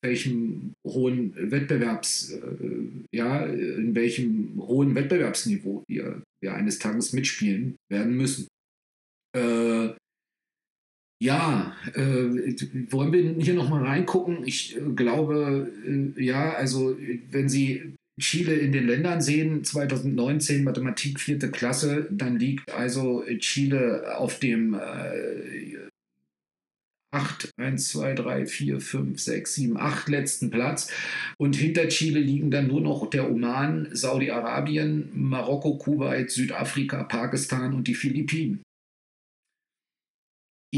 [0.03, 8.15] welchem hohen Wettbewerbs, äh, ja, in welchem hohen Wettbewerbsniveau wir, wir eines Tages mitspielen werden
[8.15, 8.47] müssen.
[9.35, 9.89] Äh,
[11.19, 12.55] ja, äh,
[12.91, 14.45] wollen wir hier nochmal reingucken?
[14.45, 16.95] Ich äh, glaube, äh, ja, also
[17.31, 24.17] wenn Sie Chile in den Ländern sehen, 2019 Mathematik vierte Klasse, dann liegt also Chile
[24.17, 25.87] auf dem äh,
[27.11, 30.91] 8, 1, 2, 3, 4, 5, 6, 7, 8 letzten Platz.
[31.37, 37.87] Und hinter Chile liegen dann nur noch der Oman, Saudi-Arabien, Marokko, Kuwait, Südafrika, Pakistan und
[37.87, 38.61] die Philippinen.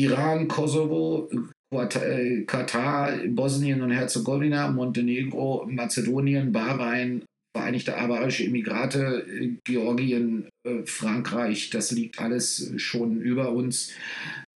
[0.01, 1.29] Iran, Kosovo,
[1.71, 7.23] äh, Katar, Bosnien und Herzegowina, Montenegro, Mazedonien, Bahrain,
[7.55, 13.91] Vereinigte Arabische Emirate, Georgien, äh, Frankreich, das liegt alles schon über uns.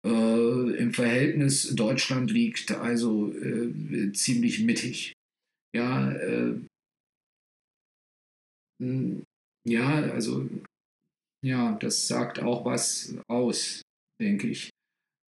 [0.06, 5.14] Äh, Im Verhältnis Deutschland liegt also äh, ziemlich mittig.
[5.74, 6.54] Ja, äh,
[8.80, 9.22] hm,
[9.66, 10.48] ja, also
[11.44, 13.82] ja, das sagt auch was aus,
[14.20, 14.71] denke ich.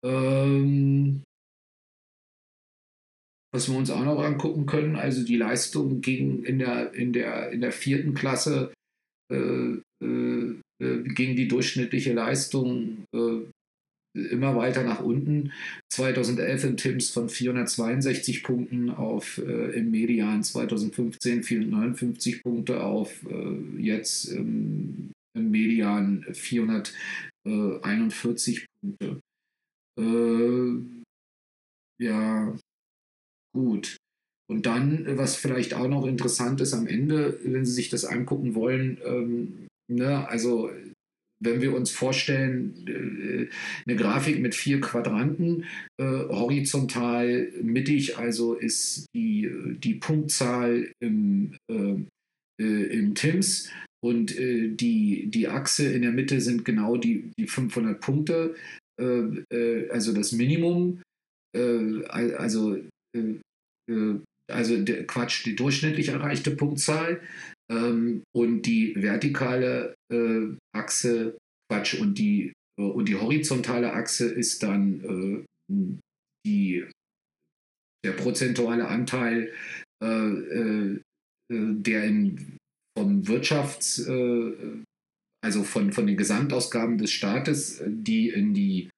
[0.05, 1.23] Ähm,
[3.55, 7.53] was wir uns auch noch angucken können, also die Leistung gegen in der, in der,
[7.53, 8.73] in der vierten Klasse
[9.33, 13.43] äh, äh, äh ging die durchschnittliche Leistung äh,
[14.15, 15.53] immer weiter nach unten.
[15.93, 23.81] 2011 in Tims von 462 Punkten auf äh, im Median 2015 459 Punkte auf äh,
[23.81, 29.21] jetzt ähm, im Median 441 Punkte.
[29.99, 31.05] Äh,
[31.99, 32.57] ja,
[33.55, 33.97] gut.
[34.51, 38.55] Und dann, was vielleicht auch noch interessant ist am Ende, wenn Sie sich das angucken
[38.55, 40.71] wollen, ähm, ne, also
[41.41, 43.49] wenn wir uns vorstellen, äh,
[43.87, 45.65] eine Grafik mit vier Quadranten,
[45.99, 51.97] äh, horizontal mittig, also ist die, die Punktzahl im, äh,
[52.61, 53.71] äh im TIMS
[54.03, 58.84] und äh, die, die Achse in der Mitte sind genau die, die 500 Punkte, äh,
[58.99, 61.03] also das Minimum,
[61.55, 62.79] also,
[64.51, 67.21] also der Quatsch, die durchschnittlich erreichte Punktzahl.
[67.71, 71.39] Ähm, und die vertikale äh, Achse,
[71.71, 75.95] Quatsch, und die, äh, und die horizontale Achse ist dann äh,
[76.47, 76.87] die,
[78.05, 79.53] der prozentuale Anteil,
[80.03, 81.01] äh, äh,
[81.49, 82.59] der in,
[82.99, 84.83] vom Wirtschafts-, äh,
[85.45, 88.91] also von, von den Gesamtausgaben des Staates, die in die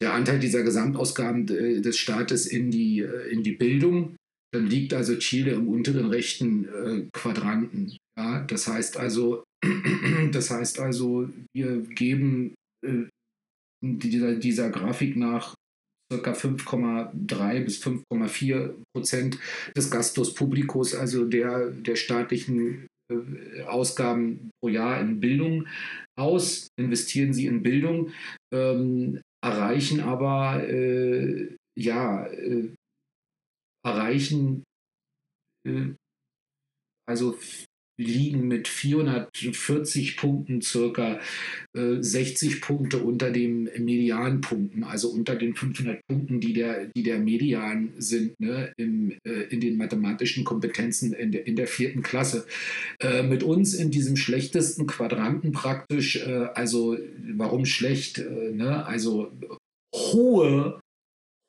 [0.00, 4.14] der Anteil dieser Gesamtausgaben des Staates in die, in die Bildung
[4.52, 7.96] dann liegt also Chile im unteren rechten äh, Quadranten.
[8.16, 9.44] Ja, das heißt also,
[10.32, 13.04] das heißt also, wir geben äh,
[13.82, 15.54] dieser, dieser Grafik nach
[16.10, 16.32] ca.
[16.32, 19.38] 5,3 bis 5,4 Prozent
[19.76, 22.86] des Gastos Publicus, also der, der staatlichen äh,
[23.66, 25.66] Ausgaben pro Jahr in Bildung
[26.18, 28.12] aus, investieren sie in Bildung,
[28.52, 32.74] ähm, erreichen aber äh, ja, äh,
[33.84, 34.64] erreichen,
[35.66, 35.94] äh,
[37.08, 37.38] also
[37.98, 41.20] liegen mit 440 Punkten circa
[41.74, 47.18] äh, 60 Punkte unter den Medianpunkten, also unter den 500 Punkten, die der, die der
[47.18, 52.46] Median sind ne, im, äh, in den mathematischen Kompetenzen in der, in der vierten Klasse.
[53.00, 56.96] Äh, mit uns in diesem schlechtesten Quadranten praktisch, äh, also
[57.36, 58.18] warum schlecht?
[58.18, 58.86] Äh, ne?
[58.86, 59.32] Also
[59.94, 60.80] hohe,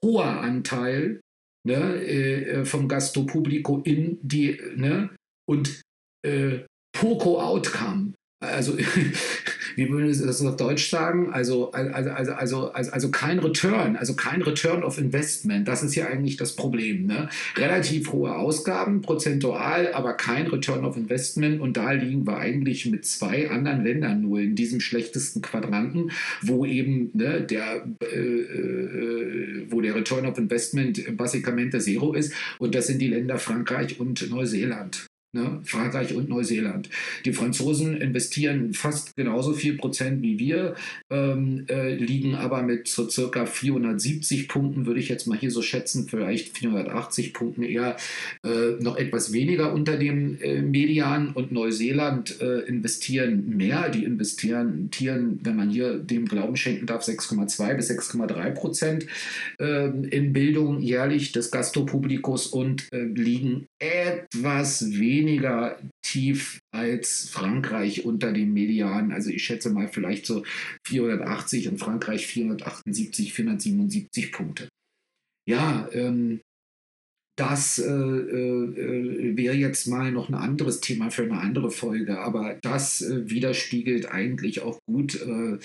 [0.04, 1.22] hoher Anteil
[1.66, 5.10] ne, äh, vom Gasto Publico in die, ne,
[5.48, 5.82] und
[6.24, 6.60] äh,
[6.94, 8.14] Poco Outcome.
[8.42, 8.78] Also,
[9.76, 11.34] wie würde ich das auf Deutsch sagen?
[11.34, 15.68] Also, also, also, also, also, also kein Return, also kein Return of Investment.
[15.68, 17.06] Das ist ja eigentlich das Problem.
[17.06, 17.28] Ne?
[17.58, 21.60] Relativ hohe Ausgaben, prozentual, aber kein Return of Investment.
[21.60, 26.12] Und da liegen wir eigentlich mit zwei anderen Ländern nur in diesem schlechtesten Quadranten,
[26.42, 32.34] wo eben ne, der, äh, äh, wo der Return of Investment basicamente Zero ist.
[32.58, 35.09] Und das sind die Länder Frankreich und Neuseeland.
[35.32, 35.62] Ne?
[35.64, 36.90] Frankreich und Neuseeland.
[37.24, 40.74] Die Franzosen investieren fast genauso viel Prozent wie wir,
[41.12, 45.62] ähm, äh, liegen aber mit so circa 470 Punkten, würde ich jetzt mal hier so
[45.62, 47.96] schätzen, vielleicht 480 Punkten eher
[48.44, 53.90] äh, noch etwas weniger unter dem äh, Median und Neuseeland äh, investieren mehr.
[53.90, 54.90] Die investieren,
[55.44, 59.06] wenn man hier dem Glauben schenken darf, 6,2 bis 6,3 Prozent
[59.60, 68.06] ähm, in Bildung jährlich des Gastopublikus und äh, liegen etwas weniger weniger tief als Frankreich
[68.06, 69.12] unter dem Median.
[69.12, 70.44] Also ich schätze mal vielleicht so
[70.88, 74.70] 480 und Frankreich 478, 477 Punkte.
[75.48, 76.42] Ja, ähm,
[77.38, 82.60] das äh, äh, wäre jetzt mal noch ein anderes Thema für eine andere Folge, aber
[82.62, 85.58] das äh, widerspiegelt eigentlich auch gut äh,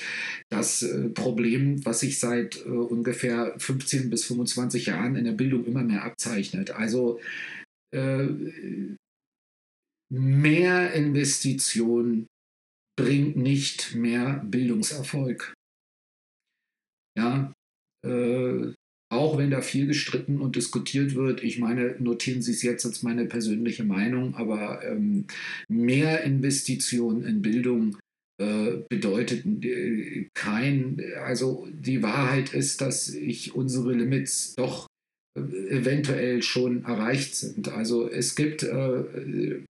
[0.50, 5.64] das äh, Problem, was sich seit äh, ungefähr 15 bis 25 Jahren in der Bildung
[5.64, 6.70] immer mehr abzeichnet.
[6.70, 7.20] Also
[10.12, 12.26] mehr Investition
[12.96, 15.54] bringt nicht mehr Bildungserfolg.
[17.16, 17.52] Ja,
[18.06, 18.72] äh,
[19.12, 23.02] auch wenn da viel gestritten und diskutiert wird, ich meine, notieren Sie es jetzt als
[23.02, 25.26] meine persönliche Meinung, aber ähm,
[25.68, 27.96] mehr Investition in Bildung
[28.40, 34.88] äh, bedeutet äh, kein, also die Wahrheit ist, dass ich unsere Limits doch
[35.38, 37.68] äh, eventuell schon erreicht sind.
[37.68, 39.62] Also es gibt äh,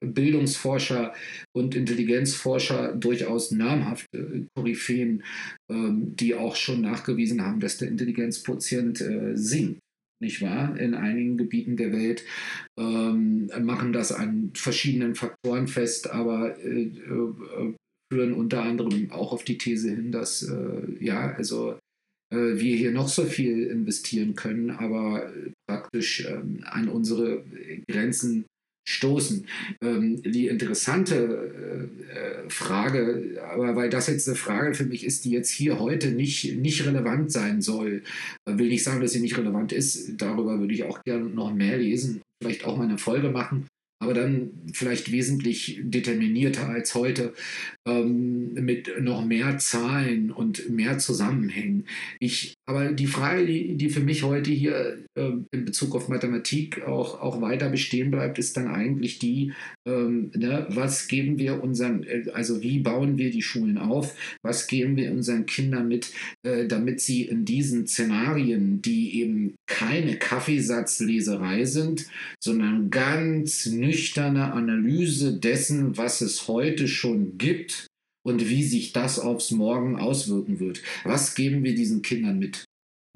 [0.00, 1.14] Bildungsforscher
[1.56, 5.22] und Intelligenzforscher durchaus namhafte Koryphäen,
[5.70, 9.80] ähm, die auch schon nachgewiesen haben, dass der Intelligenzquotient äh, sinkt.
[10.22, 10.78] Nicht wahr?
[10.78, 12.24] In einigen Gebieten der Welt
[12.78, 17.74] ähm, machen das an verschiedenen Faktoren fest, aber äh, äh,
[18.12, 20.48] führen unter anderem auch auf die These hin, dass
[21.00, 21.78] ja, also
[22.30, 25.32] wir hier noch so viel investieren können, aber
[25.66, 27.44] praktisch ähm, an unsere
[27.88, 28.44] Grenzen
[28.84, 29.46] stoßen.
[29.82, 35.30] Ähm, die interessante äh, Frage, aber weil das jetzt eine Frage für mich ist, die
[35.30, 38.02] jetzt hier heute nicht, nicht relevant sein soll,
[38.46, 40.20] äh, will nicht sagen, dass sie nicht relevant ist.
[40.20, 43.66] Darüber würde ich auch gerne noch mehr lesen, vielleicht auch mal eine Folge machen
[44.04, 47.32] aber dann vielleicht wesentlich determinierter als heute,
[47.88, 51.86] ähm, mit noch mehr Zahlen und mehr Zusammenhängen.
[52.20, 56.82] Ich, aber die Frage, die, die für mich heute hier äh, in Bezug auf Mathematik
[56.86, 59.52] auch, auch weiter bestehen bleibt, ist dann eigentlich die,
[59.86, 64.66] ähm, ne, was geben wir unseren, äh, also wie bauen wir die Schulen auf, was
[64.66, 66.12] geben wir unseren Kindern mit,
[66.42, 72.06] äh, damit sie in diesen Szenarien, die eben keine Kaffeesatzleserei sind,
[72.42, 77.86] sondern ganz nüchtern nüchterne Analyse dessen, was es heute schon gibt
[78.24, 80.82] und wie sich das aufs Morgen auswirken wird.
[81.04, 82.64] Was geben wir diesen Kindern mit?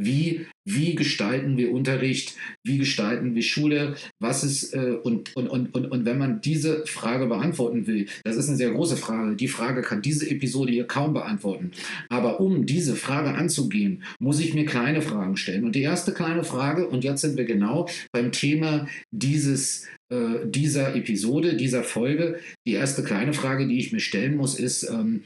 [0.00, 2.36] Wie, wie gestalten wir Unterricht?
[2.64, 3.96] Wie gestalten wir Schule?
[4.20, 8.36] Was ist, äh, und, und, und, und, und wenn man diese Frage beantworten will, das
[8.36, 9.34] ist eine sehr große Frage.
[9.34, 11.72] Die Frage kann diese Episode hier kaum beantworten.
[12.08, 15.64] Aber um diese Frage anzugehen, muss ich mir kleine Fragen stellen.
[15.64, 20.94] Und die erste kleine Frage, und jetzt sind wir genau beim Thema dieses äh, dieser
[20.94, 22.40] Episode, dieser Folge.
[22.66, 25.24] Die erste kleine Frage, die ich mir stellen muss, ist, ähm,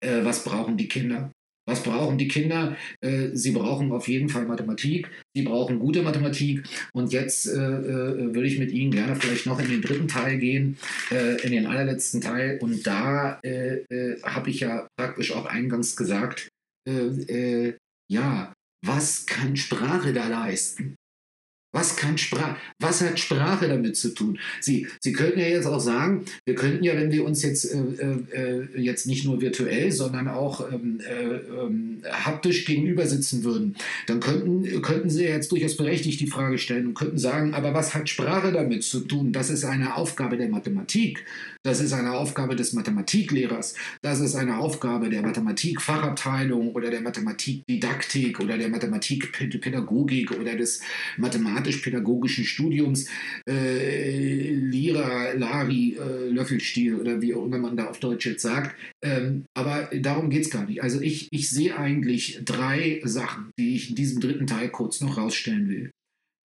[0.00, 1.32] äh, was brauchen die Kinder?
[1.68, 2.76] Was brauchen die Kinder?
[3.00, 5.10] Äh, sie brauchen auf jeden Fall Mathematik.
[5.34, 6.62] Sie brauchen gute Mathematik.
[6.92, 10.38] Und jetzt äh, äh, würde ich mit Ihnen gerne vielleicht noch in den dritten Teil
[10.38, 10.78] gehen,
[11.10, 12.58] in den allerletzten Teil.
[12.60, 13.40] Und da
[14.22, 16.48] habe ich ja praktisch auch eingangs gesagt,
[18.08, 18.52] ja,
[18.84, 20.96] was kann Sprache da leisten?
[21.76, 24.38] Was, kann Sprache, was hat Sprache damit zu tun?
[24.62, 27.76] Sie, Sie könnten ja jetzt auch sagen, wir könnten ja, wenn wir uns jetzt, äh,
[28.32, 34.20] äh, jetzt nicht nur virtuell, sondern auch ähm, äh, ähm, haptisch gegenüber sitzen würden, dann
[34.20, 38.08] könnten, könnten Sie jetzt durchaus berechtigt die Frage stellen und könnten sagen, aber was hat
[38.08, 39.32] Sprache damit zu tun?
[39.32, 41.26] Das ist eine Aufgabe der Mathematik.
[41.66, 43.74] Das ist eine Aufgabe des Mathematiklehrers.
[44.00, 50.80] Das ist eine Aufgabe der Mathematikfachabteilung oder der Mathematikdidaktik oder der Mathematikpädagogik oder des
[51.66, 53.08] mathematisch-pädagogischen Studiums.
[53.48, 58.76] Äh, Lira, Lari, äh, Löffelstiel oder wie auch immer man da auf Deutsch jetzt sagt.
[59.02, 60.82] Ähm, aber darum geht es gar nicht.
[60.82, 65.18] Also ich, ich sehe eigentlich drei Sachen, die ich in diesem dritten Teil kurz noch
[65.18, 65.90] rausstellen will.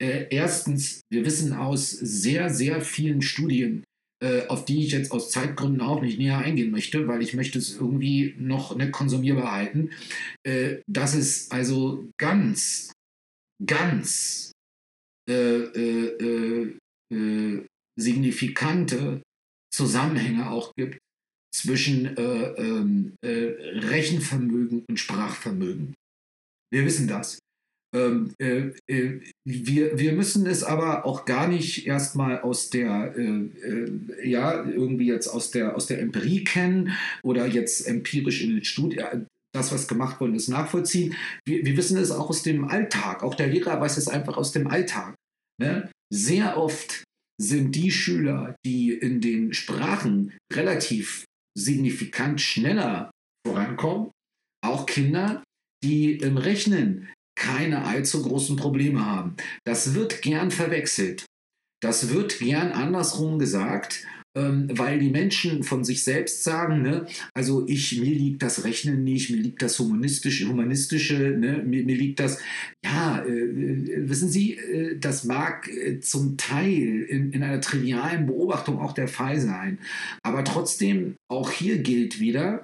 [0.02, 3.84] Äh, erstens, wir wissen aus sehr, sehr vielen Studien,
[4.24, 7.60] äh, auf die ich jetzt aus Zeitgründen auch nicht näher eingehen möchte, weil ich möchte
[7.60, 9.92] es irgendwie noch nicht konsumierbar halten,
[10.44, 12.92] äh, dass es also ganz,
[13.64, 14.52] ganz
[15.30, 16.76] äh, äh,
[17.14, 17.66] äh,
[18.00, 19.22] signifikante
[19.74, 20.98] Zusammenhänge auch gibt
[21.54, 25.94] zwischen ähm, Rechenvermögen und Sprachvermögen.
[26.72, 27.40] Wir wissen das.
[27.94, 33.22] Ähm, äh, äh, wir, wir müssen es aber auch gar nicht erstmal aus der, äh,
[33.22, 38.64] äh, ja, irgendwie jetzt aus der, aus der Empirie kennen oder jetzt empirisch in den
[38.64, 41.16] Studien, das, was gemacht worden ist, nachvollziehen.
[41.46, 43.24] Wir, wir wissen es auch aus dem Alltag.
[43.24, 45.16] Auch der Lehrer weiß es einfach aus dem Alltag.
[45.62, 45.92] Ne?
[46.14, 47.04] Sehr oft
[47.42, 51.26] sind die Schüler, die in den Sprachen relativ
[51.58, 53.12] signifikant schneller
[53.46, 54.12] vorankommen,
[54.64, 55.44] auch Kinder,
[55.84, 59.36] die im Rechnen keine allzu großen Probleme haben.
[59.66, 61.26] Das wird gern verwechselt.
[61.82, 67.68] Das wird gern andersrum gesagt, ähm, weil die Menschen von sich selbst sagen, ne, also
[67.68, 72.20] ich, mir liegt das Rechnen nicht, mir liegt das Humanistische, Humanistische ne, mir, mir liegt
[72.20, 72.40] das,
[72.84, 78.26] ja, äh, äh wissen Sie, äh, das mag äh, zum Teil in, in einer trivialen
[78.26, 79.80] Beobachtung auch der Fall sein,
[80.24, 82.64] aber trotzdem, auch hier gilt wieder,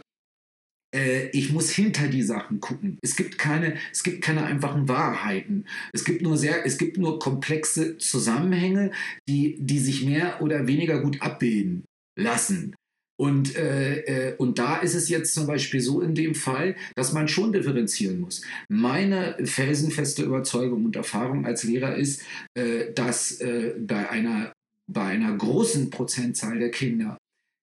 [0.98, 2.98] äh, ich muss hinter die Sachen gucken.
[3.02, 5.66] Es gibt keine, es gibt keine einfachen Wahrheiten.
[5.94, 8.92] Es gibt nur sehr, es gibt nur komplexe Zusammenhänge,
[9.30, 11.86] die, die sich mehr oder weniger gut abbilden
[12.18, 12.76] lassen.
[13.20, 17.14] Und, äh, äh, und da ist es jetzt zum Beispiel so in dem Fall, dass
[17.14, 18.44] man schon differenzieren muss.
[18.70, 22.22] Meine felsenfeste Überzeugung und Erfahrung als Lehrer ist,
[22.54, 24.54] äh, dass äh, bei, einer,
[24.88, 27.18] bei einer großen Prozentzahl der Kinder,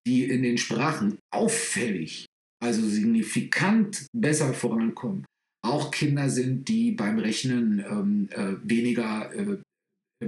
[0.09, 2.26] die in den Sprachen auffällig
[2.65, 5.25] also signifikant besser vorankommen,
[5.65, 9.59] auch Kinder sind, die beim Rechnen ähm, äh, weniger äh,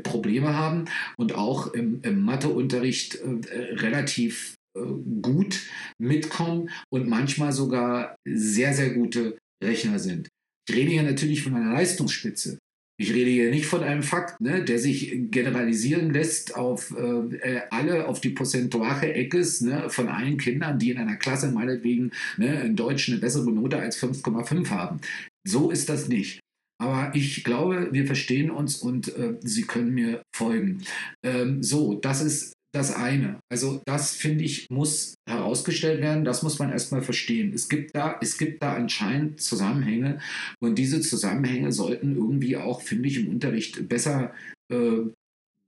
[0.02, 4.80] Probleme haben und auch im, im Matheunterricht äh, relativ äh,
[5.22, 5.62] gut
[5.98, 10.28] mitkommen und manchmal sogar sehr, sehr gute Rechner sind.
[10.68, 12.58] Ich rede hier natürlich von einer Leistungsspitze.
[12.98, 17.60] Ich rede hier nicht von einem Fakt, ne, der sich generalisieren lässt auf äh, äh
[17.70, 22.62] alle, auf die Prozentuale Eckes ne, von allen Kindern, die in einer Klasse meinetwegen ne,
[22.62, 25.00] in Deutsch eine bessere Note als 5,5 haben.
[25.46, 26.40] So ist das nicht.
[26.78, 30.82] Aber ich glaube, wir verstehen uns und äh, Sie können mir folgen.
[31.22, 33.40] Ähm, so, das ist das eine.
[33.50, 37.52] Also das finde ich muss herausgestellt werden, das muss man erstmal verstehen.
[37.52, 40.20] Es gibt da, es gibt da anscheinend Zusammenhänge
[40.60, 44.34] und diese Zusammenhänge sollten irgendwie auch, finde ich, im Unterricht besser
[44.72, 45.00] äh,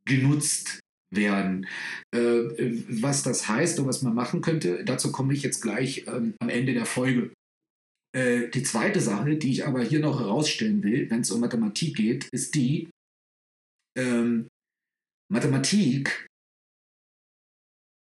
[0.05, 0.81] genutzt
[1.11, 1.67] werden.
[2.15, 6.35] Äh, was das heißt und was man machen könnte, dazu komme ich jetzt gleich ähm,
[6.41, 7.33] am Ende der Folge.
[8.15, 11.97] Äh, die zweite Sache, die ich aber hier noch herausstellen will, wenn es um Mathematik
[11.97, 12.91] geht, ist die,
[13.97, 14.49] ähm,
[15.31, 16.28] Mathematik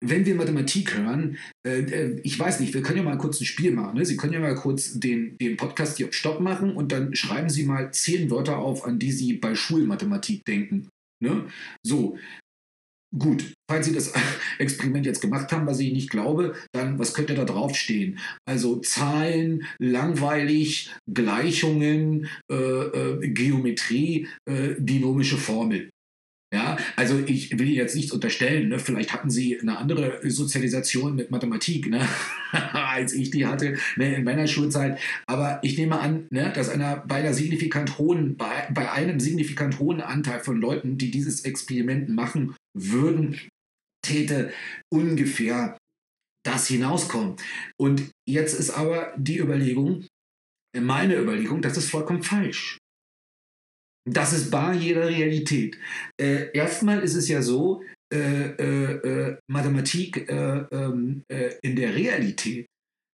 [0.10, 3.46] wenn wir Mathematik hören, äh, äh, ich weiß nicht, wir können ja mal kurz ein
[3.46, 3.98] Spiel machen.
[3.98, 4.06] Ne?
[4.06, 7.50] Sie können ja mal kurz den, den Podcast hier auf Stopp machen und dann schreiben
[7.50, 10.90] Sie mal zehn Wörter auf, an die Sie bei Schulmathematik denken.
[11.22, 11.46] Ne?
[11.84, 12.18] So,
[13.18, 14.12] Gut, falls Sie das
[14.60, 18.20] Experiment jetzt gemacht haben, was ich nicht glaube, dann was könnte da draufstehen?
[18.46, 25.90] Also Zahlen, langweilig, Gleichungen, äh, äh, Geometrie, äh, binomische Formel.
[26.54, 28.80] Ja, also ich will jetzt nichts unterstellen, ne?
[28.80, 32.08] vielleicht hatten Sie eine andere Sozialisation mit Mathematik, ne?
[32.72, 34.16] als ich die hatte ne?
[34.16, 35.00] in meiner Schulzeit.
[35.26, 36.54] Aber ich nehme an, ne?
[36.56, 41.12] dass einer bei einer signifikant hohen, bei, bei einem signifikant hohen Anteil von Leuten, die
[41.12, 43.40] dieses Experiment machen würden,
[44.06, 44.54] täte
[44.94, 45.78] ungefähr
[46.46, 47.38] das hinauskommen.
[47.78, 50.06] Und jetzt ist aber die Überlegung,
[50.78, 52.78] meine Überlegung, das ist vollkommen falsch.
[54.08, 55.78] Das ist bar jeder Realität.
[56.22, 57.82] Äh, erstmal ist es ja so,
[58.14, 62.68] äh, äh, äh Mathematik äh, ähm, äh, in der Realität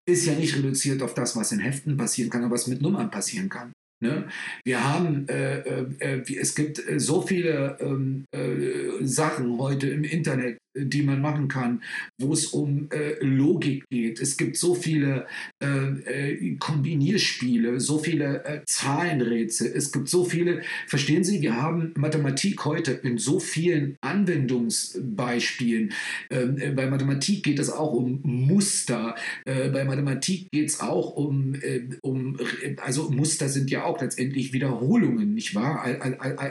[0.09, 3.09] ist ja nicht reduziert auf das, was in Heften passieren kann, aber was mit Nummern
[3.09, 3.71] passieren kann.
[4.03, 4.27] Ne?
[4.65, 11.47] Wir haben, es gibt so viele ähm, äh, Sachen heute im Internet, die man machen
[11.47, 11.81] kann,
[12.17, 14.21] wo es um äh, Logik geht.
[14.21, 15.27] Es gibt so viele
[15.61, 19.71] äh, äh, Kombinierspiele, so viele äh, Zahlenrätsel.
[19.75, 25.91] Es gibt so viele, verstehen Sie, wir haben Mathematik heute in so vielen Anwendungsbeispielen.
[26.29, 29.15] Ähm, äh, bei Mathematik geht es auch um Muster.
[29.45, 31.55] Äh, bei Mathematik geht es auch um,
[32.01, 32.37] um,
[32.77, 35.83] also Muster sind ja auch letztendlich Wiederholungen, nicht wahr?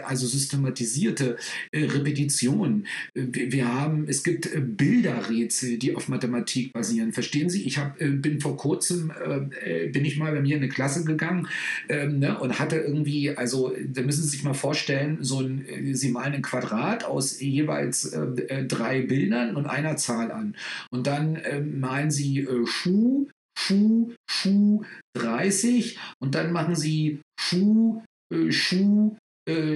[0.05, 1.37] Also systematisierte
[1.73, 2.87] Repetitionen.
[3.15, 7.13] Wir haben es gibt äh, Bilderrätsel, die auf Mathematik basieren.
[7.13, 7.63] Verstehen Sie?
[7.63, 9.13] Ich hab, äh, bin vor kurzem,
[9.63, 11.49] äh, bin ich mal bei mir in eine Klasse gegangen
[11.89, 16.11] ähm, ne, und hatte irgendwie, also da müssen Sie sich mal vorstellen, so ein, Sie
[16.11, 18.11] malen ein Quadrat aus jeweils
[18.69, 20.57] drei Bildern und einer Zahl an.
[20.91, 21.39] Und dann
[21.79, 24.85] malen Sie Schuh, Schuh, Schuh
[25.17, 28.03] 30 und dann machen Sie Schuh,
[28.51, 29.17] Schuh,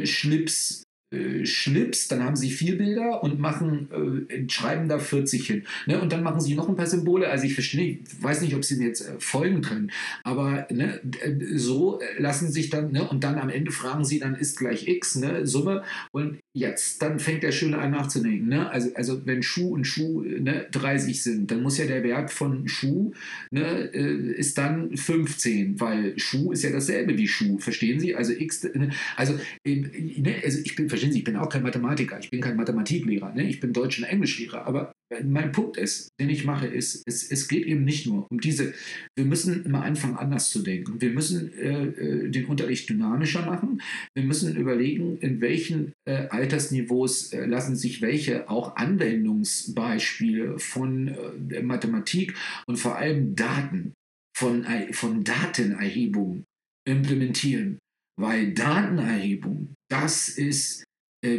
[0.04, 5.62] Schlips äh, Schlips, dann haben sie vier Bilder und machen, äh, schreiben da 40 hin.
[5.86, 6.00] Ne?
[6.00, 7.28] Und dann machen sie noch ein paar Symbole.
[7.28, 9.90] Also ich verstehe, weiß nicht, ob sie mir jetzt äh, folgen können,
[10.22, 13.06] aber ne, äh, so lassen sich dann, ne?
[13.06, 15.82] und dann am Ende fragen sie, dann ist gleich X, ne, Summe.
[16.12, 18.48] Und jetzt, dann fängt der Schüler an nachzudenken.
[18.48, 18.70] Ne?
[18.70, 22.66] Also, also wenn Schuh und Schuh ne, 30 sind, dann muss ja der Wert von
[22.68, 23.12] Schuh
[23.50, 27.58] ne, ist dann 15, weil Schuh ist ja dasselbe wie Schuh.
[27.58, 28.14] Verstehen Sie?
[28.14, 28.90] Also X, ne?
[29.16, 33.32] also, ne, also ich bin, verstehen ich bin auch kein Mathematiker, ich bin kein Mathematiklehrer,
[33.34, 33.48] ne?
[33.48, 34.92] ich bin Deutsch- und Englischlehrer, aber
[35.22, 38.74] mein Punkt ist, den ich mache, ist, es, es geht eben nicht nur um diese,
[39.16, 41.00] wir müssen immer anfangen, anders zu denken.
[41.00, 43.80] Wir müssen äh, äh, den Unterricht dynamischer machen.
[44.16, 51.08] Wir müssen überlegen, in welchen äh, Altersniveaus äh, lassen sich welche auch Anwendungsbeispiele von
[51.50, 52.34] äh, Mathematik
[52.66, 53.92] und vor allem Daten,
[54.36, 56.44] von, von Datenerhebung
[56.88, 57.78] implementieren.
[58.18, 60.84] Weil Datenerhebung, das ist, äh,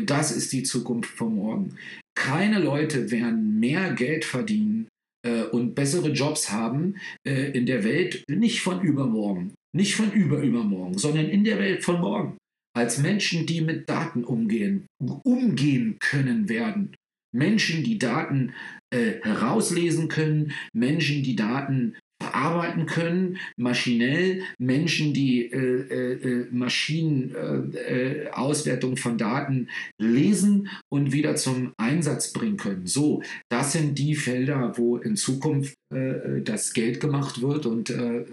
[0.05, 1.77] das ist die Zukunft von morgen.
[2.17, 4.87] Keine Leute werden mehr Geld verdienen
[5.25, 6.95] äh, und bessere Jobs haben
[7.27, 11.99] äh, in der Welt, nicht von übermorgen, nicht von überübermorgen, sondern in der Welt von
[11.99, 12.37] morgen,
[12.75, 14.85] als Menschen, die mit Daten umgehen,
[15.23, 16.95] umgehen können werden.
[17.33, 18.53] Menschen, die Daten
[18.93, 21.97] äh, herauslesen können, Menschen, die Daten
[22.35, 31.35] verarbeiten können, maschinell Menschen, die äh, äh, äh Maschinenauswertung äh, von Daten lesen und wieder
[31.35, 32.87] zum Einsatz bringen können.
[32.87, 38.25] So, das sind die Felder, wo in Zukunft äh, das Geld gemacht wird und äh,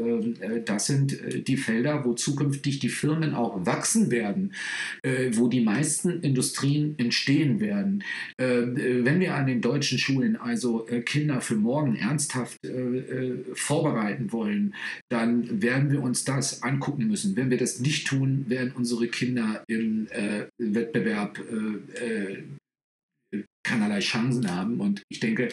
[0.64, 4.54] das sind die Felder, wo zukünftig die Firmen auch wachsen werden,
[5.32, 8.02] wo die meisten Industrien entstehen werden.
[8.36, 12.58] wenn wir an den deutschen Schulen also Kinder für morgen ernsthaft
[13.54, 13.91] vorbereiten
[14.32, 14.74] wollen,
[15.10, 17.36] dann werden wir uns das angucken müssen.
[17.36, 22.34] Wenn wir das nicht tun, werden unsere Kinder im äh, Wettbewerb äh,
[23.34, 24.80] äh, keinerlei Chancen haben.
[24.80, 25.48] Und ich denke,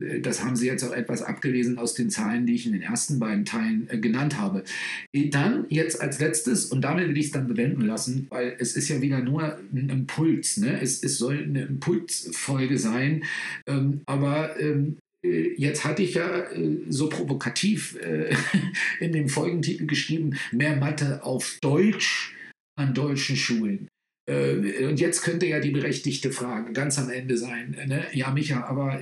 [0.00, 2.82] äh, das haben Sie jetzt auch etwas abgelesen aus den Zahlen, die ich in den
[2.82, 4.64] ersten beiden Teilen äh, genannt habe.
[5.12, 8.76] Äh, dann jetzt als letztes, und damit will ich es dann bewenden lassen, weil es
[8.76, 10.56] ist ja wieder nur ein Impuls.
[10.56, 10.80] Ne?
[10.80, 13.24] Es, es soll eine Impulsfolge sein,
[13.66, 15.13] ähm, aber ähm, äh,
[15.56, 18.34] jetzt hatte ich ja äh, so provokativ äh,
[19.00, 22.34] in dem Folgentitel geschrieben, mehr Mathe auf Deutsch
[22.76, 23.88] an deutschen Schulen.
[24.26, 28.06] Und jetzt könnte ja die berechtigte Frage ganz am Ende sein, ne?
[28.14, 28.98] ja Micha, aber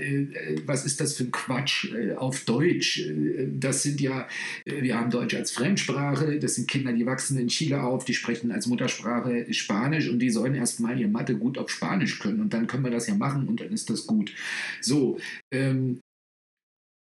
[0.66, 3.08] was ist das für ein Quatsch auf Deutsch?
[3.52, 4.26] Das sind ja,
[4.64, 8.50] wir haben Deutsch als Fremdsprache, das sind Kinder, die wachsen in Chile auf, die sprechen
[8.50, 12.66] als Muttersprache Spanisch und die sollen erstmal ihr Mathe gut auf Spanisch können und dann
[12.66, 14.34] können wir das ja machen und dann ist das gut.
[14.80, 15.20] So,
[15.52, 16.00] ähm,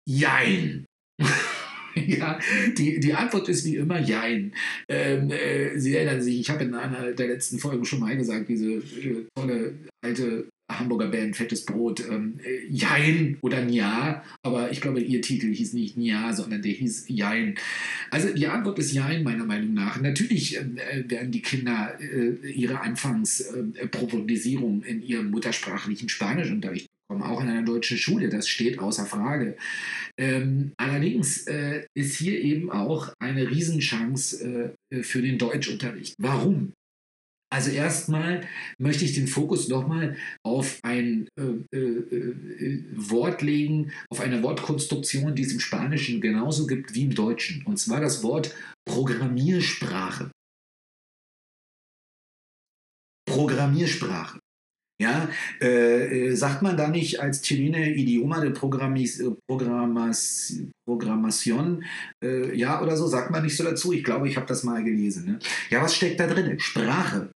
[0.08, 0.86] Jein.
[1.96, 2.40] ja,
[2.78, 4.54] die, die Antwort ist wie immer Jein.
[4.88, 8.50] Ähm, äh, Sie erinnern sich, ich habe in einer der letzten Folgen schon mal gesagt,
[8.50, 10.48] diese äh, tolle alte
[10.80, 15.74] Hamburger Band Fettes Brot, ähm, äh, Jein oder Nja, aber ich glaube, ihr Titel hieß
[15.74, 17.56] nicht Nja, sondern der hieß Jein.
[18.10, 20.00] Also die Antwort ist Jein, meiner Meinung nach.
[20.00, 26.88] Natürlich ähm, äh, werden die Kinder äh, ihre Anfangsprovolisierung in ihrem muttersprachlichen Spanischunterricht
[27.20, 29.58] auch in einer deutschen Schule, das steht außer Frage.
[30.20, 36.14] Ähm, allerdings äh, ist hier eben auch eine Riesenchance äh, für den Deutschunterricht.
[36.20, 36.74] Warum?
[37.54, 38.48] Also erstmal
[38.80, 45.36] möchte ich den Fokus nochmal auf ein äh, äh, äh, Wort legen, auf eine Wortkonstruktion,
[45.36, 47.66] die es im Spanischen genauso gibt wie im Deutschen.
[47.66, 48.56] Und zwar das Wort
[48.86, 50.32] Programmiersprache.
[53.26, 54.41] Programmiersprache.
[55.02, 55.30] Ja,
[55.60, 61.84] äh, äh, sagt man da nicht als Chilene Idioma de Programmis, Programmas, Programmation,
[62.24, 63.94] äh, ja oder so, sagt man nicht so dazu?
[63.94, 65.26] Ich glaube, ich habe das mal gelesen.
[65.26, 65.40] Ne?
[65.72, 66.60] Ja, was steckt da drin?
[66.60, 67.32] Sprache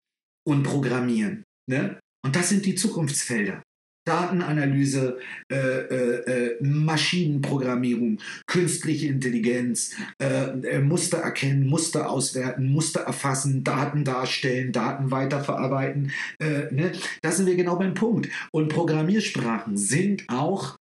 [0.45, 1.43] und Programmieren.
[1.71, 1.97] Ne?
[2.25, 3.63] Und das sind die Zukunftsfelder.
[4.05, 5.17] Datenanalyse,
[5.49, 14.03] äh, äh, äh, Maschinenprogrammierung, künstliche Intelligenz, äh, äh, Muster erkennen, Muster auswerten, Muster erfassen, Daten
[14.03, 16.11] darstellen, Daten weiterverarbeiten.
[16.39, 16.91] Äh, ne?
[17.21, 18.29] Da sind wir genau beim Punkt.
[18.51, 20.75] Und Programmiersprachen sind auch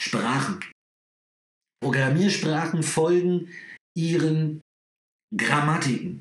[0.00, 0.60] Sprachen.
[1.82, 3.48] Programmiersprachen folgen
[3.96, 4.62] ihren
[5.36, 6.20] Grammatiken.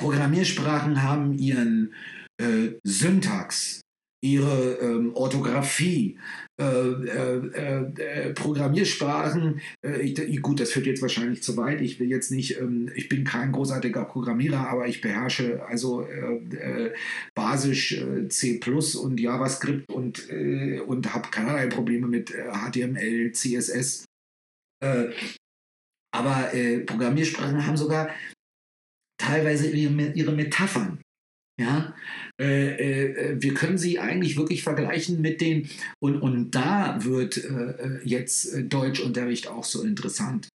[0.00, 1.92] Programmiersprachen haben ihren
[2.84, 3.82] Syntax,
[4.22, 6.18] ihre ähm, Orthographie,
[6.60, 9.62] äh, äh, äh, Programmiersprachen.
[9.82, 11.80] Äh, ich, gut, das führt jetzt wahrscheinlich zu weit.
[11.80, 16.34] Ich will jetzt nicht, ähm, ich bin kein großartiger Programmierer, aber ich beherrsche also äh,
[16.54, 16.94] äh,
[17.34, 18.60] basisch C
[19.00, 24.04] und JavaScript und, und habe keinerlei Probleme mit HTML, CSS.
[26.12, 26.50] aber
[26.86, 28.10] Programmiersprachen haben sogar
[29.18, 31.00] teilweise ihre, ihre Metaphern.
[31.60, 31.94] Ja,
[32.40, 35.68] äh, äh, wir können sie eigentlich wirklich vergleichen mit den,
[36.02, 40.48] und, und da wird äh, jetzt Deutschunterricht auch so interessant.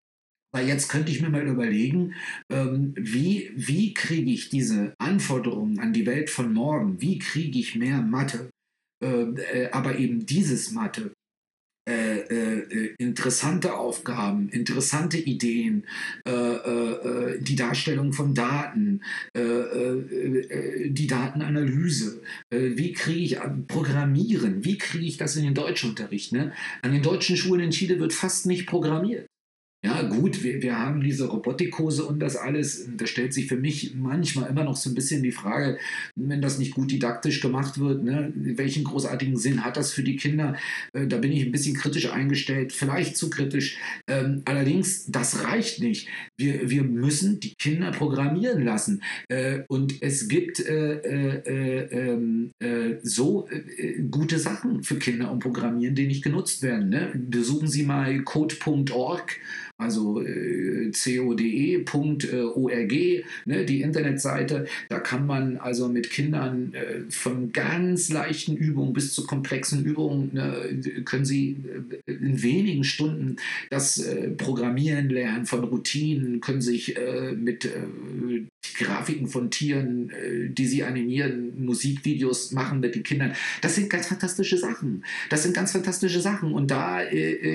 [0.51, 2.16] Weil jetzt könnte ich mir mal überlegen,
[2.51, 7.76] ähm, wie, wie kriege ich diese Anforderungen an die Welt von morgen, wie kriege ich
[7.76, 8.49] mehr Mathe,
[9.03, 11.12] äh, aber eben dieses Mathe,
[11.88, 15.86] äh, äh, interessante Aufgaben, interessante Ideen,
[16.27, 19.01] äh, äh, die Darstellung von Daten,
[19.33, 22.21] äh, die Datenanalyse.
[22.49, 24.65] wie kriege ich Programmieren?
[24.65, 26.31] Wie kriege ich das in den Deutschunterricht?
[26.31, 26.53] Ne?
[26.81, 29.27] An den deutschen Schulen in Chile wird fast nicht programmiert.
[29.86, 32.89] Ja, gut, wir, wir haben diese Robotikkurse und das alles.
[32.97, 35.77] Da stellt sich für mich manchmal immer noch so ein bisschen die Frage,
[36.15, 40.15] wenn das nicht gut didaktisch gemacht wird, ne, welchen großartigen Sinn hat das für die
[40.15, 40.55] Kinder?
[40.93, 43.77] Äh, da bin ich ein bisschen kritisch eingestellt, vielleicht zu kritisch.
[44.07, 46.07] Ähm, allerdings, das reicht nicht.
[46.36, 49.03] Wir, wir müssen die Kinder programmieren lassen.
[49.29, 53.47] Äh, und es gibt äh, äh, äh, ähm, äh so
[54.09, 56.89] gute Sachen für Kinder um Programmieren, die nicht genutzt werden.
[56.89, 57.11] Ne?
[57.13, 59.38] Besuchen Sie mal code.org
[59.78, 62.93] also äh, code.org,
[63.45, 64.67] ne, die Internetseite.
[64.88, 70.30] Da kann man also mit Kindern äh, von ganz leichten Übungen bis zu komplexen Übungen,
[70.34, 71.57] ne, können sie
[72.05, 73.36] äh, in wenigen Stunden
[73.69, 78.45] das äh, Programmieren lernen von Routinen, können sich äh, mit äh,
[78.78, 80.11] Grafiken von Tieren,
[80.49, 83.34] die sie animieren, Musikvideos machen mit den Kindern.
[83.61, 85.05] Das sind ganz fantastische Sachen.
[85.30, 86.51] Das sind ganz fantastische Sachen.
[86.51, 86.99] Und da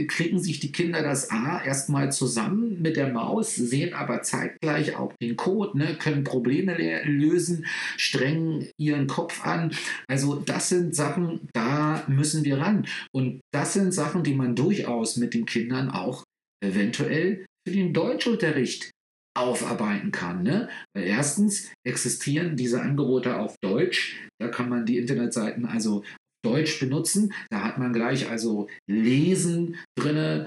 [0.06, 5.12] kriegen sich die Kinder das A erstmal zusammen mit der Maus, sehen aber zeitgleich auch
[5.20, 9.72] den Code, ne, können Probleme lösen, strengen ihren Kopf an.
[10.08, 12.86] Also das sind Sachen, da müssen wir ran.
[13.12, 16.24] Und das sind Sachen, die man durchaus mit den Kindern auch
[16.64, 18.90] eventuell für den Deutschunterricht
[19.36, 20.42] aufarbeiten kann.
[20.42, 20.68] Ne?
[20.94, 24.20] Erstens existieren diese Angebote auf Deutsch.
[24.40, 26.02] Da kann man die Internetseiten also
[26.44, 27.32] Deutsch benutzen.
[27.50, 30.46] Da hat man gleich also Lesen drin,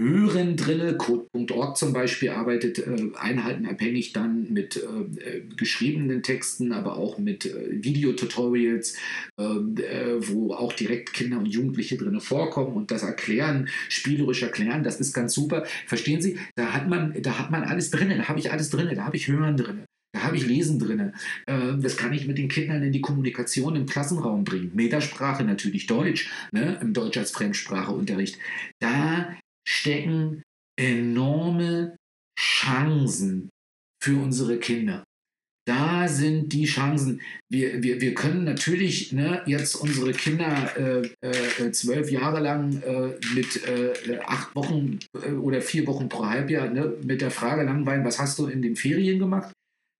[0.00, 0.96] Hören drin.
[0.96, 7.46] Code.org zum Beispiel arbeitet äh, einheitenabhängig dann mit äh, äh, geschriebenen Texten, aber auch mit
[7.46, 8.96] äh, Videotutorials,
[9.38, 14.84] ähm, äh, wo auch direkt Kinder und Jugendliche drin vorkommen und das erklären, spielerisch erklären.
[14.84, 15.64] Das ist ganz super.
[15.86, 16.38] Verstehen Sie?
[16.54, 18.10] Da hat man, da hat man alles drin.
[18.16, 18.88] Da habe ich alles drin.
[18.94, 19.84] Da habe ich Hören drin.
[20.12, 21.12] Da habe ich Lesen drin.
[21.46, 24.70] Ähm, das kann ich mit den Kindern in die Kommunikation im Klassenraum bringen.
[24.74, 26.78] Metasprache natürlich Deutsch, ne?
[26.80, 28.38] im Deutsch als Fremdspracheunterricht.
[28.80, 29.34] Da
[29.68, 30.42] stecken
[30.78, 31.96] enorme
[32.38, 33.50] Chancen
[34.02, 35.04] für unsere Kinder.
[35.66, 37.20] Da sind die Chancen.
[37.52, 43.18] Wir, wir, wir können natürlich ne, jetzt unsere Kinder äh, äh, zwölf Jahre lang äh,
[43.34, 48.06] mit äh, acht Wochen äh, oder vier Wochen pro Halbjahr ne, mit der Frage langweilen,
[48.06, 49.52] was hast du in den Ferien gemacht?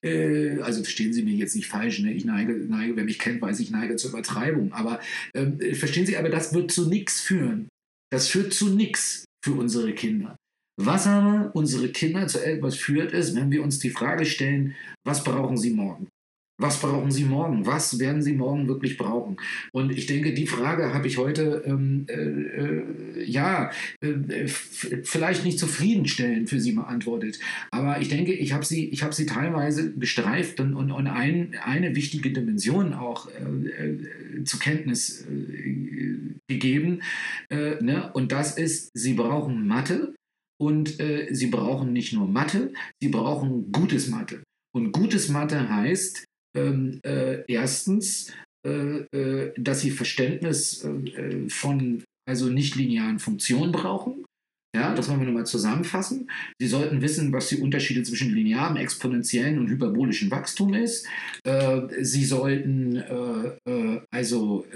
[0.03, 2.15] Äh, also verstehen Sie mich jetzt nicht falsch, ne?
[2.15, 4.73] ich neige, neige, wer mich kennt, weiß ich neige zur Übertreibung.
[4.73, 5.01] Aber
[5.35, 7.69] ähm, verstehen Sie, aber das wird zu nichts führen.
[8.11, 10.37] Das führt zu nichts für unsere Kinder.
[10.81, 15.25] Was aber unsere Kinder zu etwas führt, ist, wenn wir uns die Frage stellen, was
[15.25, 16.09] brauchen sie morgen?
[16.61, 17.67] Was brauchen Sie morgen?
[17.67, 19.37] Was werden Sie morgen wirklich brauchen?
[19.73, 25.61] Und ich denke, die Frage habe ich heute ähm, äh, äh, ja äh, vielleicht nicht
[25.61, 27.39] zufriedenstellend für Sie beantwortet.
[27.71, 31.55] Aber ich denke, ich habe sie, ich habe sie teilweise gestreift und, und, und ein,
[31.65, 37.03] eine wichtige Dimension auch äh, äh, zur Kenntnis äh, gegeben.
[37.51, 38.11] Ne?
[38.15, 40.15] Und das ist, Sie brauchen Mathe.
[40.61, 40.97] Und
[41.31, 44.43] sie brauchen nicht nur Mathe, sie brauchen gutes Mathe.
[44.75, 46.25] Und gutes Mathe heißt,
[46.57, 48.33] ähm, äh, erstens,
[48.67, 54.25] äh, äh, dass sie Verständnis äh, von also nicht linearen Funktionen brauchen.
[54.77, 56.31] Ja, das wollen wir nochmal zusammenfassen.
[56.61, 61.07] Sie sollten wissen, was die Unterschiede zwischen linearem, exponentiellen und hyperbolischen Wachstum ist.
[61.45, 64.67] Äh, Sie sollten äh, äh, also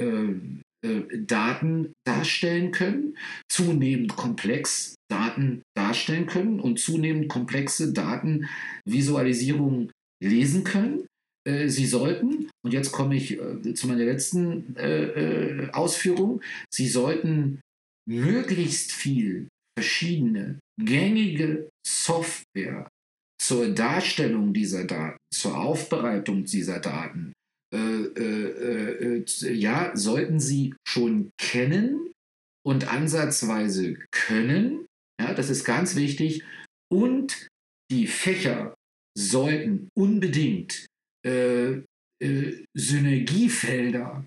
[1.15, 3.17] Daten darstellen können,
[3.49, 11.07] zunehmend komplex Daten darstellen können und zunehmend komplexe Datenvisualisierungen lesen können.
[11.45, 17.61] Äh, Sie sollten, und jetzt komme ich äh, zu meiner letzten äh, Ausführung, Sie sollten
[18.09, 22.89] möglichst viel verschiedene gängige Software
[23.41, 27.33] zur Darstellung dieser Daten, zur Aufbereitung dieser Daten,
[27.73, 32.13] äh, äh, äh, ja, sollten Sie schon kennen
[32.65, 34.87] und ansatzweise können.
[35.21, 36.45] Ja, das ist ganz wichtig.
[36.93, 37.49] Und
[37.91, 38.75] die Fächer
[39.19, 40.87] sollten unbedingt
[41.27, 41.83] äh,
[42.23, 44.25] äh, Synergiefelder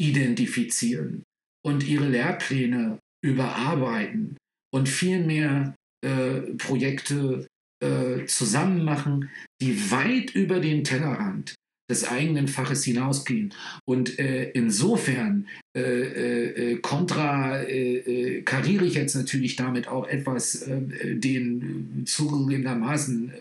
[0.00, 1.24] identifizieren
[1.64, 4.36] und ihre Lehrpläne überarbeiten
[4.72, 5.74] und viel mehr
[6.04, 7.46] äh, Projekte
[7.82, 9.30] äh, zusammen machen,
[9.60, 11.54] die weit über den Tellerrand
[11.90, 13.54] des eigenen Faches hinausgehen.
[13.86, 22.04] Und äh, insofern äh, äh, kontra äh, kariere ich jetzt natürlich damit auch etwas den
[22.06, 23.32] zugegebenermaßen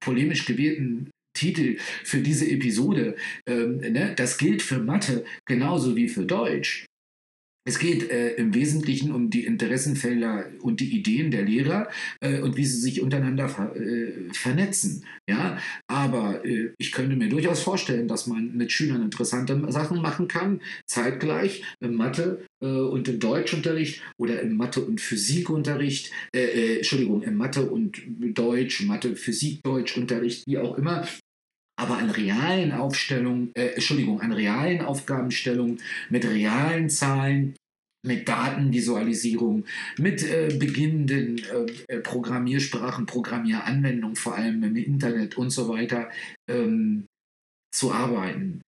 [0.00, 3.16] polemisch gewählten Titel für diese Episode.
[3.46, 4.14] Ähm, ne?
[4.16, 6.86] Das gilt für Mathe genauso wie für Deutsch.
[7.68, 11.88] Es geht äh, im Wesentlichen um die Interessenfelder und die Ideen der Lehrer
[12.20, 15.04] äh, und wie sie sich untereinander ver äh, vernetzen.
[15.28, 15.58] Ja?
[15.88, 20.60] Aber äh, ich könnte mir durchaus vorstellen, dass man mit Schülern interessante Sachen machen kann,
[20.86, 27.36] zeitgleich im Mathe- äh, und im Deutschunterricht oder im Mathe- und Physikunterricht, äh, Entschuldigung, im
[27.36, 31.04] Mathe- und Deutsch, Mathe, Physik, Deutschunterricht, wie auch immer,
[31.76, 37.54] aber an realen Aufstellungen, äh, Entschuldigung, an realen Aufgabenstellungen mit realen Zahlen,
[38.06, 39.64] mit Datenvisualisierung,
[39.98, 41.42] mit äh, beginnenden
[41.88, 46.10] äh, Programmiersprachen, Programmieranwendungen, vor allem im Internet und so weiter,
[46.48, 47.06] ähm,
[47.74, 48.62] zu arbeiten.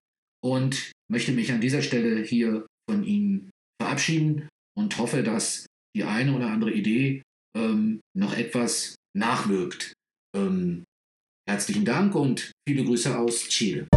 [0.43, 3.49] und möchte mich an dieser Stelle hier von Ihnen
[3.81, 5.65] verabschieden und hoffe, dass
[5.95, 7.21] die eine oder andere Idee
[7.55, 9.93] ähm, noch etwas nachwirkt.
[10.35, 10.83] Ähm,
[11.47, 13.87] herzlichen Dank und viele Grüße aus Chile.